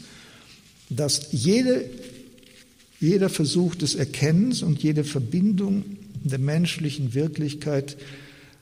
[0.92, 1.90] dass jede
[3.02, 5.84] jeder Versuch des Erkennens und jede Verbindung
[6.24, 7.98] der menschlichen Wirklichkeit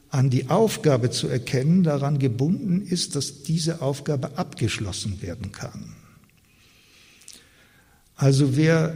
[0.10, 5.94] an die Aufgabe zu erkennen daran gebunden ist, dass diese Aufgabe abgeschlossen werden kann.
[8.16, 8.96] Also wer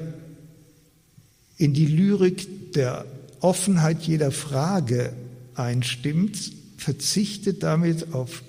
[1.58, 3.06] in die Lyrik der
[3.42, 5.14] Offenheit jeder Frage
[5.56, 8.44] einstimmt, verzichtet damit auf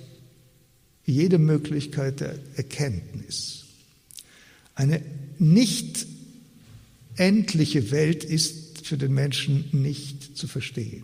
[1.05, 3.65] jede Möglichkeit der Erkenntnis.
[4.73, 5.01] Eine
[5.37, 6.14] nicht
[7.17, 11.03] endliche Welt ist für den Menschen nicht zu verstehen.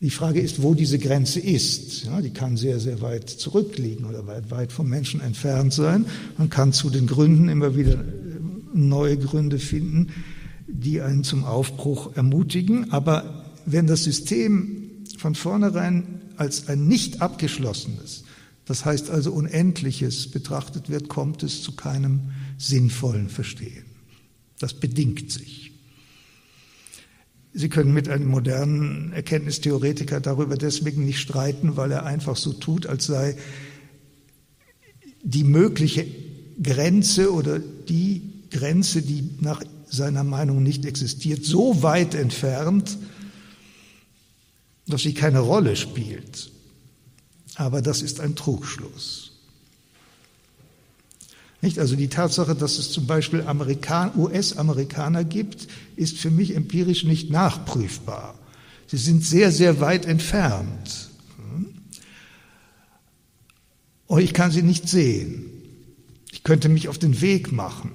[0.00, 2.04] Die Frage ist, wo diese Grenze ist.
[2.04, 6.04] Ja, die kann sehr, sehr weit zurückliegen oder weit, weit vom Menschen entfernt sein.
[6.36, 8.04] Man kann zu den Gründen immer wieder äh,
[8.74, 10.12] neue Gründe finden,
[10.68, 12.92] die einen zum Aufbruch ermutigen.
[12.92, 18.24] Aber wenn das System von vornherein als ein nicht abgeschlossenes,
[18.66, 23.85] das heißt also unendliches betrachtet wird, kommt es zu keinem sinnvollen Verstehen.
[24.58, 25.72] Das bedingt sich.
[27.52, 32.86] Sie können mit einem modernen Erkenntnistheoretiker darüber deswegen nicht streiten, weil er einfach so tut,
[32.86, 33.36] als sei
[35.22, 36.06] die mögliche
[36.62, 42.98] Grenze oder die Grenze, die nach seiner Meinung nicht existiert, so weit entfernt,
[44.86, 46.50] dass sie keine Rolle spielt.
[47.54, 49.25] Aber das ist ein Trugschluss.
[51.62, 51.78] Nicht?
[51.78, 58.34] Also die Tatsache, dass es zum Beispiel US-Amerikaner gibt, ist für mich empirisch nicht nachprüfbar.
[58.86, 61.10] Sie sind sehr, sehr weit entfernt.
[64.06, 65.46] Und ich kann sie nicht sehen.
[66.30, 67.90] Ich könnte mich auf den Weg machen,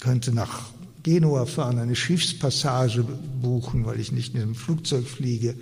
[0.00, 0.70] könnte nach
[1.02, 3.04] Genua fahren, eine Schiffspassage
[3.42, 5.54] buchen, weil ich nicht in einem Flugzeug fliege.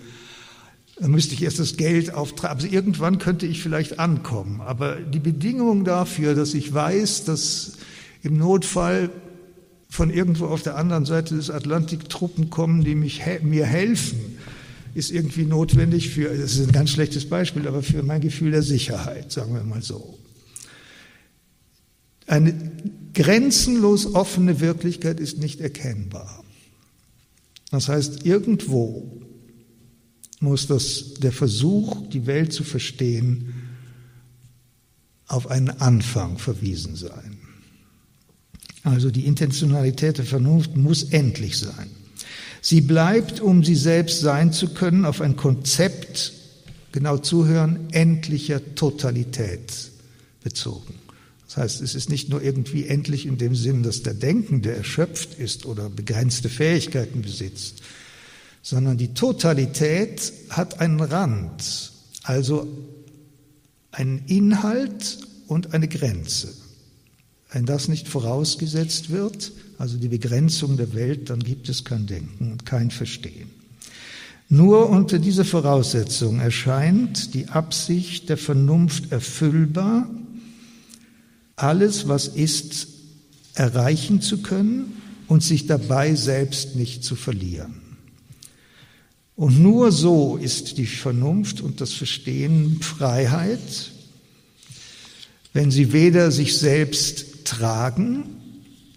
[0.98, 2.56] Dann müsste ich erst das Geld auftragen.
[2.56, 4.60] Also irgendwann könnte ich vielleicht ankommen.
[4.60, 7.72] Aber die Bedingung dafür, dass ich weiß, dass
[8.22, 9.10] im Notfall
[9.88, 14.38] von irgendwo auf der anderen Seite des Atlantik Truppen kommen, die mich, mir helfen,
[14.94, 18.62] ist irgendwie notwendig für, das ist ein ganz schlechtes Beispiel, aber für mein Gefühl der
[18.62, 20.18] Sicherheit, sagen wir mal so.
[22.26, 22.54] Eine
[23.12, 26.42] grenzenlos offene Wirklichkeit ist nicht erkennbar.
[27.70, 29.23] Das heißt, irgendwo
[30.44, 33.54] muss das, der Versuch, die Welt zu verstehen,
[35.26, 37.38] auf einen Anfang verwiesen sein.
[38.84, 41.90] Also die Intentionalität der Vernunft muss endlich sein.
[42.60, 46.32] Sie bleibt, um sie selbst sein zu können, auf ein Konzept,
[46.92, 49.90] genau zuhören, endlicher Totalität
[50.42, 50.94] bezogen.
[51.46, 55.34] Das heißt, es ist nicht nur irgendwie endlich in dem Sinn, dass der Denkende erschöpft
[55.38, 57.82] ist oder begrenzte Fähigkeiten besitzt,
[58.64, 61.92] sondern die Totalität hat einen Rand,
[62.22, 62.66] also
[63.92, 66.48] einen Inhalt und eine Grenze.
[67.52, 72.52] Wenn das nicht vorausgesetzt wird, also die Begrenzung der Welt, dann gibt es kein Denken
[72.52, 73.50] und kein Verstehen.
[74.48, 80.08] Nur unter dieser Voraussetzung erscheint die Absicht der Vernunft erfüllbar,
[81.56, 82.88] alles, was ist,
[83.52, 87.83] erreichen zu können und sich dabei selbst nicht zu verlieren.
[89.36, 93.90] Und nur so ist die Vernunft und das Verstehen Freiheit,
[95.52, 98.24] wenn sie weder sich selbst tragen,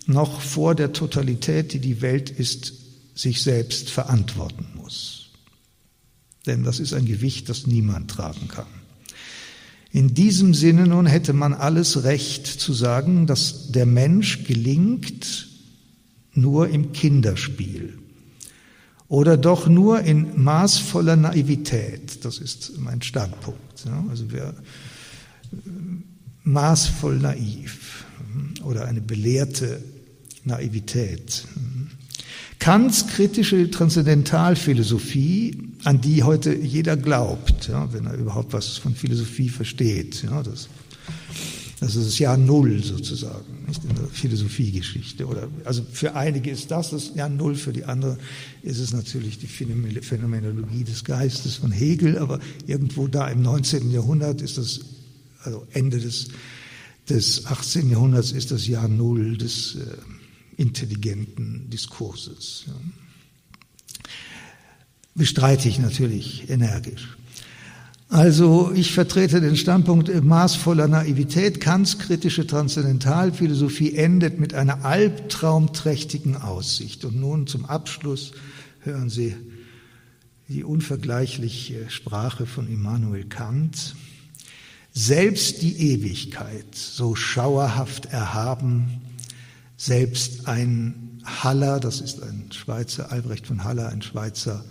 [0.06, 2.74] noch vor der Totalität, die die Welt ist,
[3.16, 5.30] sich selbst verantworten muss.
[6.46, 8.68] Denn das ist ein Gewicht, das niemand tragen kann.
[9.92, 15.48] In diesem Sinne nun hätte man alles Recht zu sagen, dass der Mensch gelingt
[16.34, 17.97] nur im Kinderspiel
[19.10, 22.26] oder doch nur in maßvoller Naivität.
[22.26, 23.86] Das ist mein Standpunkt.
[24.10, 24.54] Also wer
[26.44, 28.06] maßvoll naiv
[28.64, 29.82] oder eine belehrte
[30.44, 31.46] Naivität.
[32.60, 39.50] Kants kritische Transzendentalphilosophie, an die heute jeder glaubt, ja, wenn er überhaupt was von Philosophie
[39.50, 40.68] versteht, ja, das,
[41.80, 45.28] das ist das Jahr Null sozusagen, nicht in der Philosophiegeschichte.
[45.28, 48.18] Oder, also für einige ist das das Jahr Null, für die andere
[48.64, 53.92] ist es natürlich die Phänomenologie des Geistes von Hegel, aber irgendwo da im 19.
[53.92, 54.82] Jahrhundert ist das,
[55.44, 56.30] also Ende des,
[57.10, 57.92] des 18.
[57.92, 62.66] Jahrhunderts ist das Jahr Null des äh, intelligenten Diskurses.
[62.66, 62.74] Ja.
[65.14, 67.18] Bestreite ich natürlich energisch.
[68.10, 71.60] Also ich vertrete den Standpunkt maßvoller Naivität.
[71.60, 77.04] Kants kritische Transzendentalphilosophie endet mit einer albtraumträchtigen Aussicht.
[77.04, 78.32] Und nun zum Abschluss
[78.80, 79.36] hören Sie
[80.48, 83.96] die unvergleichliche Sprache von Immanuel Kant.
[84.94, 89.02] Selbst die Ewigkeit, so schauerhaft erhaben,
[89.76, 94.64] selbst ein Haller, das ist ein Schweizer, Albrecht von Haller, ein Schweizer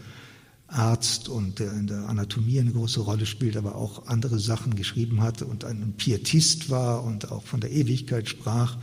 [0.69, 5.23] Arzt und der in der Anatomie eine große Rolle spielt, aber auch andere Sachen geschrieben
[5.23, 8.77] hatte und ein Pietist war und auch von der Ewigkeit sprach.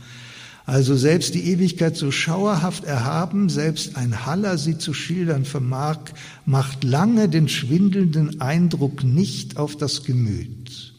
[0.66, 5.98] Also selbst die Ewigkeit so schauerhaft erhaben, selbst ein Haller sie zu schildern vermag,
[6.46, 10.94] macht lange den schwindelnden Eindruck nicht auf das Gemüt.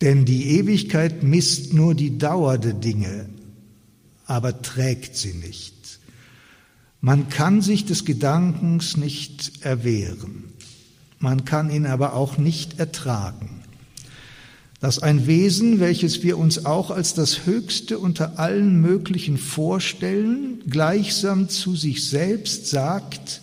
[0.00, 3.28] Denn die Ewigkeit misst nur die Dauer der Dinge,
[4.26, 5.79] aber trägt sie nicht.
[7.00, 10.44] Man kann sich des Gedankens nicht erwehren,
[11.18, 13.62] man kann ihn aber auch nicht ertragen,
[14.80, 21.48] dass ein Wesen, welches wir uns auch als das Höchste unter allen möglichen vorstellen, gleichsam
[21.48, 23.42] zu sich selbst sagt,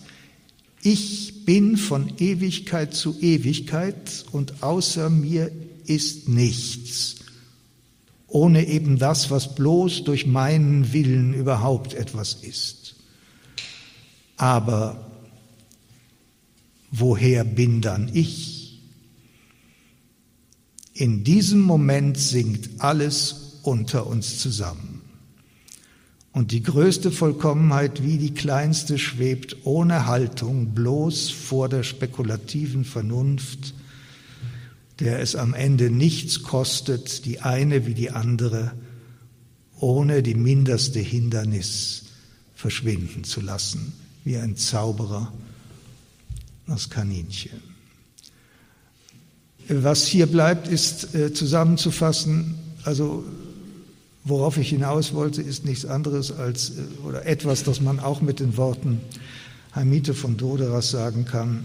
[0.82, 5.50] ich bin von Ewigkeit zu Ewigkeit und außer mir
[5.86, 7.16] ist nichts
[8.28, 12.94] ohne eben das, was bloß durch meinen Willen überhaupt etwas ist.
[14.38, 15.06] Aber
[16.90, 18.80] woher bin dann ich?
[20.94, 25.02] In diesem Moment sinkt alles unter uns zusammen.
[26.32, 33.74] Und die größte Vollkommenheit wie die kleinste schwebt ohne Haltung bloß vor der spekulativen Vernunft
[34.98, 38.72] der es am Ende nichts kostet, die eine wie die andere
[39.80, 42.06] ohne die mindeste Hindernis
[42.54, 43.92] verschwinden zu lassen,
[44.28, 45.32] wie ein Zauberer
[46.66, 47.62] das Kaninchen.
[49.70, 53.24] Was hier bleibt, ist äh, zusammenzufassen, also
[54.24, 58.38] worauf ich hinaus wollte, ist nichts anderes als äh, oder etwas, das man auch mit
[58.38, 59.00] den Worten
[59.72, 61.64] Hamite von Doderas sagen kann,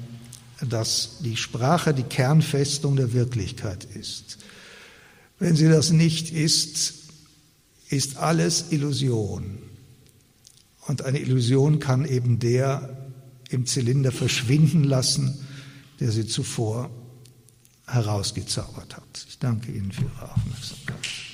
[0.62, 4.38] dass die Sprache die Kernfestung der Wirklichkeit ist.
[5.38, 6.94] Wenn sie das nicht ist,
[7.90, 9.58] ist alles Illusion.
[10.88, 13.12] Und eine Illusion kann eben der
[13.50, 15.46] im Zylinder verschwinden lassen,
[16.00, 16.90] der sie zuvor
[17.86, 19.26] herausgezaubert hat.
[19.28, 21.33] Ich danke Ihnen für Ihre Aufmerksamkeit.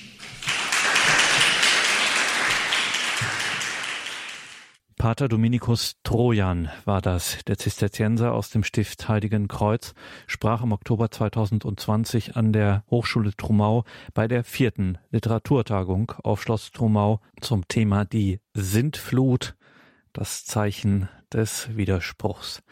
[5.00, 7.38] Pater Dominikus Trojan war das.
[7.46, 9.94] Der Zisterzienser aus dem Stift Heiligen Kreuz
[10.26, 17.22] sprach im Oktober 2020 an der Hochschule Trumau bei der vierten Literaturtagung auf Schloss Trumau
[17.40, 19.56] zum Thema die Sintflut,
[20.12, 22.62] das Zeichen des Widerspruchs.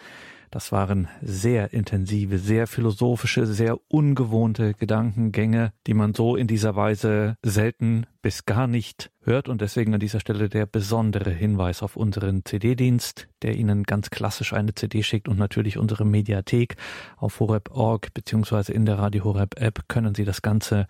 [0.51, 7.37] Das waren sehr intensive, sehr philosophische, sehr ungewohnte Gedankengänge, die man so in dieser Weise
[7.43, 12.45] selten bis gar nicht hört und deswegen an dieser Stelle der besondere Hinweis auf unseren
[12.45, 16.77] CD-Dienst, der Ihnen ganz klassisch eine CD schickt und natürlich unsere Mediathek
[17.17, 20.87] auf horeb.org beziehungsweise in der Radio Horeb App können Sie das Ganze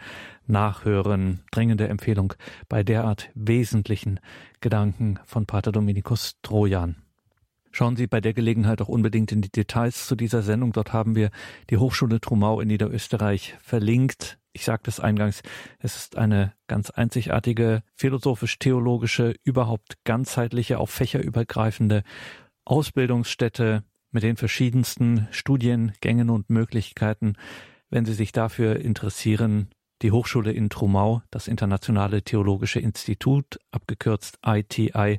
[0.47, 1.41] nachhören.
[1.51, 2.35] Dringende Empfehlung
[2.69, 4.21] bei derart wesentlichen
[4.61, 7.08] Gedanken von Pater Dominikus Trojan.
[7.71, 10.73] Schauen Sie bei der Gelegenheit auch unbedingt in die Details zu dieser Sendung.
[10.73, 11.31] Dort haben wir
[11.71, 14.39] die Hochschule Trumau in Niederösterreich verlinkt.
[14.53, 15.43] Ich sagte es eingangs,
[15.79, 22.03] es ist eine ganz einzigartige philosophisch-theologische, überhaupt ganzheitliche, auf Fächer übergreifende
[22.65, 27.35] Ausbildungsstätte mit den verschiedensten Studiengängen und Möglichkeiten.
[27.91, 29.69] Wenn Sie sich dafür interessieren,
[30.03, 35.19] die Hochschule in Trumau, das Internationale Theologische Institut, abgekürzt ITI,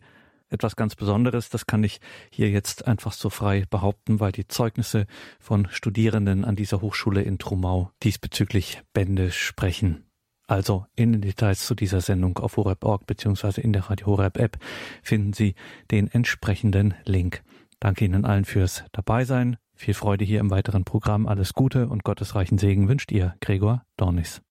[0.49, 1.49] etwas ganz Besonderes.
[1.49, 1.99] Das kann ich
[2.31, 5.05] hier jetzt einfach so frei behaupten, weil die Zeugnisse
[5.39, 10.05] von Studierenden an dieser Hochschule in Trumau diesbezüglich Bände sprechen.
[10.47, 13.61] Also in den Details zu dieser Sendung auf horeb.org bzw.
[13.61, 14.57] in der Radio Horeb App
[15.03, 15.53] finden Sie
[15.91, 17.43] den entsprechenden Link.
[17.79, 19.57] Danke Ihnen allen fürs Dabeisein.
[19.75, 21.27] Viel Freude hier im weiteren Programm.
[21.27, 24.41] Alles Gute und Gottes reichen Segen wünscht ihr, Gregor Dornis.